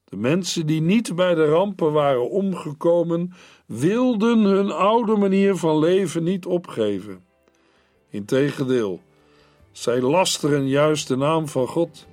De 0.03 0.17
mensen 0.17 0.65
die 0.65 0.81
niet 0.81 1.15
bij 1.15 1.35
de 1.35 1.45
rampen 1.45 1.91
waren 1.91 2.29
omgekomen, 2.29 3.33
wilden 3.65 4.39
hun 4.39 4.71
oude 4.71 5.15
manier 5.15 5.55
van 5.55 5.79
leven 5.79 6.23
niet 6.23 6.45
opgeven. 6.45 7.23
Integendeel, 8.09 9.01
zij 9.71 10.01
lasteren 10.01 10.67
juist 10.67 11.07
de 11.07 11.15
naam 11.15 11.47
van 11.47 11.67
God. 11.67 12.07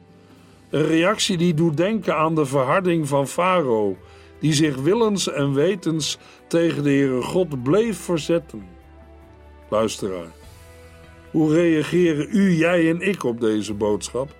Een 0.70 0.86
reactie 0.86 1.36
die 1.36 1.54
doet 1.54 1.76
denken 1.76 2.16
aan 2.16 2.34
de 2.34 2.46
verharding 2.46 3.08
van 3.08 3.28
Farao, 3.28 3.96
die 4.40 4.52
zich 4.52 4.76
willens 4.76 5.28
en 5.28 5.54
wetens 5.54 6.18
tegen 6.46 6.82
de 6.82 6.90
Heere 6.90 7.22
God 7.22 7.62
bleef 7.62 7.98
verzetten. 7.98 8.66
Luisteraar, 9.70 10.32
hoe 11.30 11.54
reageren 11.54 12.28
u, 12.30 12.52
jij 12.52 12.90
en 12.90 13.00
ik 13.00 13.24
op 13.24 13.40
deze 13.40 13.74
boodschap? 13.74 14.34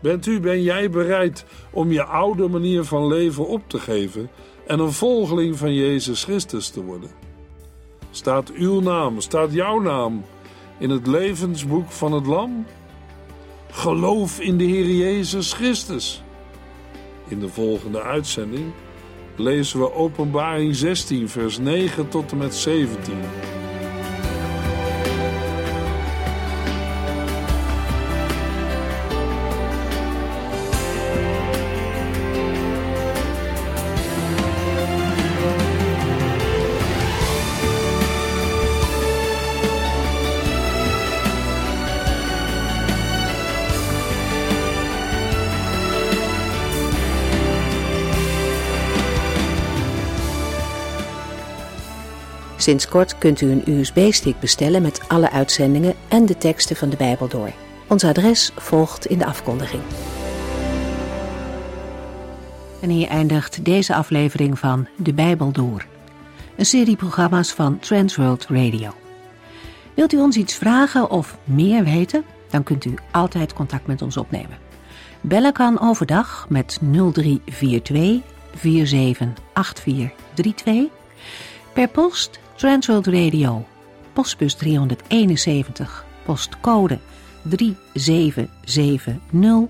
Bent 0.00 0.26
u, 0.26 0.40
ben 0.40 0.62
jij 0.62 0.90
bereid 0.90 1.44
om 1.70 1.92
je 1.92 2.04
oude 2.04 2.48
manier 2.48 2.84
van 2.84 3.06
leven 3.06 3.46
op 3.46 3.62
te 3.66 3.78
geven 3.78 4.30
en 4.66 4.78
een 4.78 4.92
volgeling 4.92 5.58
van 5.58 5.74
Jezus 5.74 6.24
Christus 6.24 6.68
te 6.68 6.82
worden? 6.82 7.10
Staat 8.10 8.52
uw 8.52 8.80
naam, 8.80 9.20
staat 9.20 9.52
jouw 9.52 9.80
naam 9.80 10.24
in 10.78 10.90
het 10.90 11.06
levensboek 11.06 11.90
van 11.90 12.12
het 12.12 12.26
Lam? 12.26 12.66
Geloof 13.72 14.40
in 14.40 14.58
de 14.58 14.64
Heer 14.64 14.86
Jezus 14.86 15.52
Christus. 15.52 16.22
In 17.28 17.40
de 17.40 17.48
volgende 17.48 18.02
uitzending 18.02 18.72
lezen 19.36 19.78
we 19.78 19.94
Openbaring 19.94 20.76
16, 20.76 21.28
vers 21.28 21.58
9 21.58 22.08
tot 22.08 22.30
en 22.30 22.38
met 22.38 22.54
17. 22.54 23.14
Sinds 52.60 52.88
kort 52.88 53.18
kunt 53.18 53.40
u 53.40 53.50
een 53.50 53.62
USB-stick 53.66 54.40
bestellen 54.40 54.82
met 54.82 55.08
alle 55.08 55.30
uitzendingen 55.30 55.94
en 56.08 56.26
de 56.26 56.38
teksten 56.38 56.76
van 56.76 56.90
de 56.90 56.96
Bijbel 56.96 57.28
door. 57.28 57.52
Ons 57.86 58.04
adres 58.04 58.52
volgt 58.56 59.06
in 59.06 59.18
de 59.18 59.26
afkondiging. 59.26 59.82
En 62.80 62.88
hier 62.88 63.08
eindigt 63.08 63.64
deze 63.64 63.94
aflevering 63.94 64.58
van 64.58 64.88
De 64.96 65.12
Bijbel 65.12 65.52
Door. 65.52 65.86
Een 66.56 66.66
serie 66.66 66.96
programma's 66.96 67.52
van 67.52 67.78
Transworld 67.78 68.46
Radio. 68.48 68.90
Wilt 69.94 70.12
u 70.12 70.18
ons 70.18 70.36
iets 70.36 70.54
vragen 70.54 71.10
of 71.10 71.38
meer 71.44 71.84
weten? 71.84 72.24
Dan 72.50 72.62
kunt 72.62 72.84
u 72.84 72.94
altijd 73.10 73.52
contact 73.52 73.86
met 73.86 74.02
ons 74.02 74.16
opnemen. 74.16 74.58
Bellen 75.20 75.52
kan 75.52 75.80
overdag 75.80 76.46
met 76.48 76.78
0342 76.80 78.20
478432. 78.54 80.84
Per 81.72 81.88
post 81.88 82.40
Transworld 82.60 83.06
Radio, 83.06 83.66
postbus 84.12 84.54
371, 84.54 86.04
postcode 86.24 86.98
3770, 87.42 89.68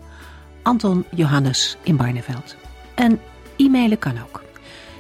Anton 0.63 1.05
Johannes 1.15 1.77
in 1.83 1.97
Barneveld. 1.97 2.57
En 2.95 3.21
e-mailen 3.57 3.99
kan 3.99 4.15
ook. 4.23 4.43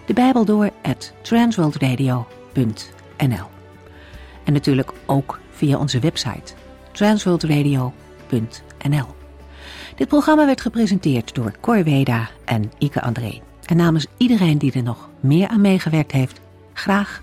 De 0.06 0.12
Bijbel 0.12 0.44
door 0.44 0.70
at 0.82 1.12
transworldradio.nl 1.22 3.46
En 4.44 4.52
natuurlijk 4.52 4.92
ook 5.06 5.40
via 5.50 5.78
onze 5.78 5.98
website 5.98 6.52
transworldradio.nl 6.92 9.06
Dit 9.96 10.08
programma 10.08 10.46
werd 10.46 10.60
gepresenteerd 10.60 11.34
door 11.34 11.52
Cor 11.60 11.84
Weda 11.84 12.28
en 12.44 12.72
Ike 12.78 13.02
André. 13.02 13.40
En 13.64 13.76
namens 13.76 14.06
iedereen 14.16 14.58
die 14.58 14.72
er 14.72 14.82
nog 14.82 15.08
meer 15.20 15.48
aan 15.48 15.60
meegewerkt 15.60 16.12
heeft, 16.12 16.40
graag 16.72 17.22